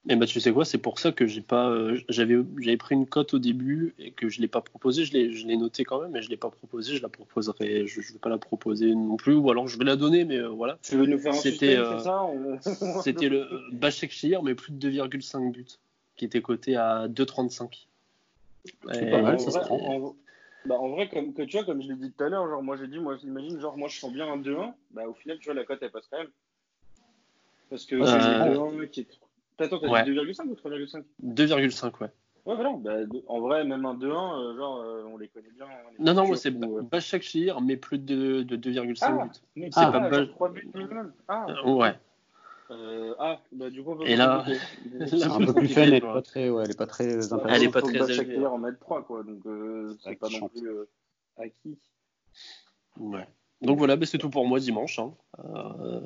Et 0.06 0.16
bah 0.16 0.26
tu 0.26 0.38
sais 0.38 0.52
quoi, 0.52 0.66
c'est 0.66 0.76
pour 0.76 0.98
ça 0.98 1.12
que 1.12 1.26
j'ai 1.26 1.40
pas, 1.40 1.70
euh, 1.70 1.98
j'avais, 2.10 2.36
j'avais 2.58 2.76
pris 2.76 2.94
une 2.94 3.06
cote 3.06 3.32
au 3.32 3.38
début 3.38 3.94
et 3.98 4.10
que 4.10 4.28
je 4.28 4.42
l'ai 4.42 4.48
pas 4.48 4.60
proposé. 4.60 5.06
Je 5.06 5.14
l'ai, 5.14 5.32
je 5.32 5.46
l'ai 5.46 5.56
noté 5.56 5.84
quand 5.84 5.98
même, 6.02 6.10
mais 6.10 6.20
je 6.20 6.28
l'ai 6.28 6.36
pas 6.36 6.50
proposé. 6.50 6.94
Je 6.96 7.00
la 7.02 7.08
proposerai, 7.08 7.86
je, 7.86 8.02
je 8.02 8.12
vais 8.12 8.18
pas 8.18 8.28
la 8.28 8.36
proposer 8.36 8.94
non 8.94 9.16
plus, 9.16 9.34
ou 9.34 9.50
alors 9.50 9.66
je 9.66 9.78
vais 9.78 9.84
la 9.86 9.96
donner, 9.96 10.26
mais 10.26 10.36
euh, 10.36 10.48
voilà. 10.48 10.78
Tu 10.82 10.96
veux 10.96 11.06
nous 11.06 11.16
faire 11.18 11.32
un 11.32 11.36
C'était, 11.36 11.76
euh, 11.76 11.98
ça 12.00 12.22
On- 12.22 12.58
C'était 13.02 13.30
le 13.30 13.48
Bachek 13.72 14.10
Shir, 14.10 14.42
mais 14.42 14.54
plus 14.54 14.72
de 14.74 14.90
2,5 14.90 15.50
buts, 15.52 15.64
qui 16.16 16.26
était 16.26 16.42
coté 16.42 16.76
à 16.76 17.08
2,35. 17.08 17.86
C'est 18.92 19.10
pas 19.10 19.22
mal, 19.22 19.36
en 19.36 19.38
ça 19.38 19.50
se 19.52 19.56
vrai, 19.56 19.64
prend. 19.66 19.76
en- 20.08 20.16
bah, 20.66 20.76
en 20.78 20.88
vrai, 20.90 21.08
comme 21.08 21.32
que 21.32 21.42
tu 21.42 21.56
vois, 21.56 21.64
comme 21.64 21.82
je 21.82 21.88
l'ai 21.88 21.96
dit 21.96 22.12
tout 22.12 22.24
à 22.24 22.28
l'heure, 22.28 22.46
genre 22.46 22.62
moi 22.62 22.76
j'ai 22.76 22.86
dit, 22.88 22.98
moi 22.98 23.16
j'imagine, 23.16 23.58
genre 23.58 23.76
moi 23.78 23.88
je 23.88 23.98
sens 23.98 24.12
bien 24.12 24.26
un 24.30 24.36
2-1, 24.38 24.74
bah 24.90 25.06
au 25.08 25.14
final, 25.14 25.38
tu 25.38 25.46
vois, 25.46 25.54
la 25.54 25.64
cote 25.64 25.78
elle 25.82 25.90
passe 25.90 26.06
quand 26.10 26.18
même. 26.18 26.30
Parce 27.74 27.87
que 27.87 27.96
Euh, 27.96 28.06
c'est 28.06 28.18
le 28.50 28.54
2-1 28.84 28.87
qui 28.87 29.00
est. 29.00 29.08
Attends, 29.58 29.80
t'as 29.80 29.88
ouais. 29.88 30.04
dit 30.04 30.12
2,5 30.12 30.48
ou 30.48 30.54
3,5 30.54 31.02
2,5, 31.24 32.00
ouais. 32.00 32.06
Ouais, 32.46 32.54
voilà. 32.54 32.72
Bah, 32.78 32.92
en 33.26 33.40
vrai, 33.40 33.64
même 33.64 33.84
un 33.84 33.94
2-1, 33.94 34.06
euh, 34.38 34.56
genre, 34.56 34.78
euh, 34.80 35.02
on 35.12 35.16
les 35.16 35.26
connaît 35.26 35.50
bien. 35.50 35.64
hein, 35.66 35.90
les 35.98 36.04
Non, 36.04 36.14
non, 36.14 36.28
moi 36.28 36.37
c'est 36.37 36.54
euh, 36.54 36.82
Bachek 36.82 37.22
Shir, 37.24 37.60
mais 37.60 37.76
plus 37.76 37.98
de, 37.98 38.42
de 38.44 38.54
2,5 38.54 38.98
Ah, 39.02 39.24
buts. 39.24 39.30
mais 39.56 39.70
Ah. 39.74 39.90
c'est 39.92 39.98
pas 39.98 40.08
pas- 40.08 40.26
3 40.26 40.50
buts 40.50 40.70
minimum. 40.72 41.12
Ah, 41.26 41.46
Euh, 41.48 41.72
ouais. 41.72 41.94
euh, 42.70 43.14
ah, 43.18 43.40
bah 43.50 43.70
du 43.70 43.82
coup, 43.82 43.90
on 43.90 43.96
peut 43.96 44.06
Et 44.06 44.14
là- 44.14 44.44
C'est 45.08 45.24
un 45.24 45.38
peu 45.44 45.52
plus 45.52 45.66
fun, 45.66 45.82
elle 45.82 45.94
est 45.94 46.00
pas 46.00 46.22
très, 46.22 46.50
ouais, 46.50 46.62
elle 46.64 46.70
est 46.70 46.78
pas 46.78 46.87
très 46.87 47.06
Elle 47.06 47.10
est 47.18 47.32
intéressante. 47.32 47.72
pas 47.72 47.82
très. 47.82 47.98
Bachakir 47.98 48.52
en 48.52 48.58
mette 48.58 48.78
3, 48.78 49.02
quoi. 49.02 49.24
Donc, 49.24 49.44
euh, 49.46 49.96
c'est 50.00 50.10
Ouais, 50.10 50.14
pas 50.14 50.28
non 50.28 50.46
plus 50.48 50.68
euh, 50.68 50.88
acquis. 51.38 51.76
ouais. 53.00 53.26
Donc 53.62 53.78
voilà, 53.78 53.96
bah, 53.96 54.06
c'est 54.06 54.18
tout 54.18 54.30
pour 54.30 54.46
moi 54.46 54.60
dimanche. 54.60 55.00
hein. 55.00 55.12
Euh, 55.44 56.00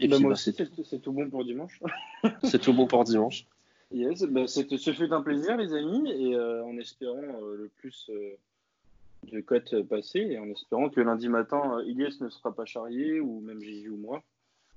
Et 0.00 0.08
Bah, 0.08 0.16
puis 0.16 0.24
moi 0.24 0.30
bah, 0.30 0.34
aussi, 0.34 0.54
c'est 0.84 1.00
tout 1.00 1.12
bon 1.12 1.28
pour 1.28 1.44
dimanche. 1.44 1.80
c'est 2.44 2.60
tout 2.60 2.72
bon 2.72 2.86
pour 2.86 3.04
dimanche. 3.04 3.46
Yes, 3.90 4.22
bah, 4.24 4.46
ce 4.46 4.62
fut 4.92 5.12
un 5.12 5.22
plaisir, 5.22 5.56
les 5.56 5.72
amis, 5.72 6.10
et 6.10 6.34
euh, 6.34 6.64
en 6.64 6.76
espérant 6.78 7.16
euh, 7.16 7.56
le 7.56 7.70
plus 7.78 8.10
euh, 8.10 8.36
de 9.32 9.40
cotes 9.40 9.82
passées, 9.82 10.26
et 10.30 10.38
en 10.38 10.48
espérant 10.50 10.90
que 10.90 11.00
lundi 11.00 11.28
matin, 11.28 11.78
euh, 11.78 11.84
Ilyes 11.84 12.20
ne 12.20 12.28
sera 12.28 12.54
pas 12.54 12.66
charrié, 12.66 13.18
ou 13.20 13.40
même 13.40 13.60
Gigi 13.60 13.88
ou 13.88 13.96
moi. 13.96 14.22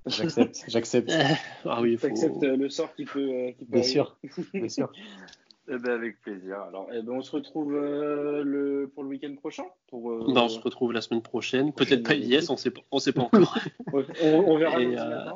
J'accepte, 0.06 0.64
j'accepte. 0.66 1.12
Ah 1.64 1.80
oui, 1.80 1.92
il 1.92 1.98
faut. 1.98 2.08
T'acceptes 2.08 2.42
euh, 2.42 2.56
le 2.56 2.68
sort 2.68 2.94
qui 2.94 3.04
peut, 3.04 3.20
euh, 3.20 3.52
qui 3.52 3.64
peut 3.64 3.72
Bien 3.72 3.80
arriver 3.80 3.92
sûr, 3.92 4.16
bien 4.52 4.68
sûr. 4.68 4.92
Eh 5.68 5.78
ben, 5.78 5.92
avec 5.92 6.20
plaisir. 6.20 6.60
Alors, 6.68 6.88
eh 6.92 7.02
ben, 7.02 7.12
on 7.12 7.22
se 7.22 7.30
retrouve 7.30 7.74
euh, 7.74 8.42
le, 8.42 8.90
pour 8.92 9.04
le 9.04 9.10
week-end 9.10 9.34
prochain. 9.36 9.62
Pour, 9.88 10.10
euh, 10.10 10.32
Bah, 10.34 10.42
on 10.44 10.48
se 10.48 10.58
retrouve 10.60 10.92
la 10.92 11.00
semaine 11.00 11.22
prochaine. 11.22 11.72
Peut-être 11.72 12.02
pas 12.02 12.14
Yes, 12.14 12.50
on 12.50 12.56
sait 12.56 12.70
pas, 12.70 12.80
on 12.90 12.98
sait 12.98 13.12
pas 13.12 13.22
encore. 13.22 13.56
On, 13.92 14.28
on 14.28 14.58
verra 14.58 14.80
Et, 14.80 14.98
euh. 14.98 15.30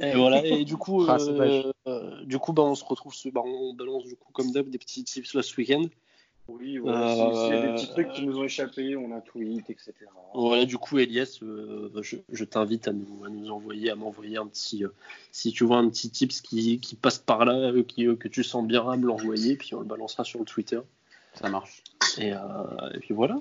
Et 0.00 0.12
voilà, 0.16 0.44
et 0.44 0.64
du 0.64 0.76
coup, 0.76 1.04
Ah, 1.08 1.18
euh, 1.20 1.72
euh, 1.86 2.24
du 2.24 2.38
coup, 2.38 2.52
bah, 2.52 2.62
on 2.62 2.74
se 2.74 2.84
retrouve, 2.84 3.14
ce, 3.14 3.28
bah, 3.28 3.42
on 3.44 3.74
balance 3.74 4.04
du 4.04 4.16
coup 4.16 4.32
comme 4.32 4.50
d'hab 4.50 4.68
des 4.68 4.78
petits 4.78 5.04
tips 5.04 5.34
là 5.34 5.42
ce 5.42 5.56
week-end. 5.56 5.84
Oui, 6.46 6.76
voilà, 6.76 7.10
euh, 7.10 7.32
si- 7.32 7.40
s'il 7.40 7.54
y 7.54 7.56
a 7.58 7.66
des 7.68 7.74
petits 7.74 7.88
trucs 7.88 8.10
qui 8.12 8.26
nous 8.26 8.38
ont 8.38 8.44
échappé, 8.44 8.96
on 8.96 9.10
en 9.12 9.20
tweet, 9.22 9.70
etc. 9.70 9.92
Voilà, 10.34 10.66
du 10.66 10.76
coup, 10.76 10.98
Elias, 10.98 11.38
euh, 11.42 11.88
je, 12.02 12.16
je 12.30 12.44
t'invite 12.44 12.86
à 12.86 12.92
nous, 12.92 13.24
à 13.24 13.30
nous 13.30 13.50
envoyer, 13.50 13.90
à 13.90 13.94
m'envoyer 13.94 14.36
un 14.36 14.46
petit, 14.46 14.84
euh, 14.84 14.88
si 15.32 15.52
tu 15.52 15.64
vois 15.64 15.78
un 15.78 15.88
petit 15.88 16.10
tips 16.10 16.42
qui, 16.42 16.80
qui 16.80 16.96
passe 16.96 17.18
par 17.18 17.46
là, 17.46 17.54
euh, 17.54 17.82
qui, 17.82 18.06
euh, 18.06 18.14
que 18.14 18.28
tu 18.28 18.44
sens 18.44 18.66
bien 18.66 18.86
à 18.90 18.96
me 18.98 19.06
l'envoyer, 19.06 19.56
puis 19.56 19.74
on 19.74 19.80
le 19.80 19.86
balancera 19.86 20.22
sur 20.24 20.38
le 20.38 20.44
Twitter. 20.44 20.80
Ça 21.34 21.48
marche. 21.48 21.82
Et, 22.18 22.32
euh, 22.34 22.38
et 22.94 22.98
puis 22.98 23.14
voilà. 23.14 23.40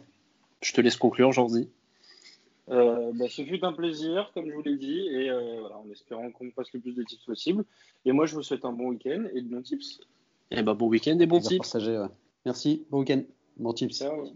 Je 0.61 0.71
te 0.71 0.79
laisse 0.79 0.95
conclure, 0.95 1.31
Jordi. 1.33 1.67
Euh, 2.69 3.11
bah, 3.15 3.25
ce 3.29 3.43
fut 3.43 3.65
un 3.65 3.73
plaisir, 3.73 4.31
comme 4.33 4.47
je 4.49 4.53
vous 4.55 4.61
l'ai 4.63 4.77
dit, 4.77 4.99
et 5.09 5.29
euh, 5.29 5.59
voilà, 5.59 5.77
en 5.77 5.91
espérant 5.91 6.31
qu'on 6.31 6.49
fasse 6.51 6.71
le 6.71 6.79
plus 6.79 6.93
de 6.95 7.03
tips 7.03 7.25
possible. 7.25 7.65
Et 8.05 8.13
moi, 8.13 8.25
je 8.27 8.35
vous 8.35 8.43
souhaite 8.43 8.63
un 8.63 8.71
bon 8.71 8.87
week-end 8.91 9.25
et 9.33 9.41
de 9.41 9.47
bons 9.49 9.61
tips. 9.61 9.99
Et 10.51 10.61
bah, 10.63 10.73
bon 10.73 10.87
week-end 10.87 11.19
et 11.19 11.25
bon 11.25 11.39
Plaisir 11.39 11.49
tips. 11.49 11.69
partagé, 11.71 11.97
ouais. 11.97 12.07
Merci, 12.45 12.85
bon 12.89 12.99
week-end. 12.99 13.23
Bon 13.57 13.73
tips. 13.73 13.97
Ciao. 13.97 14.27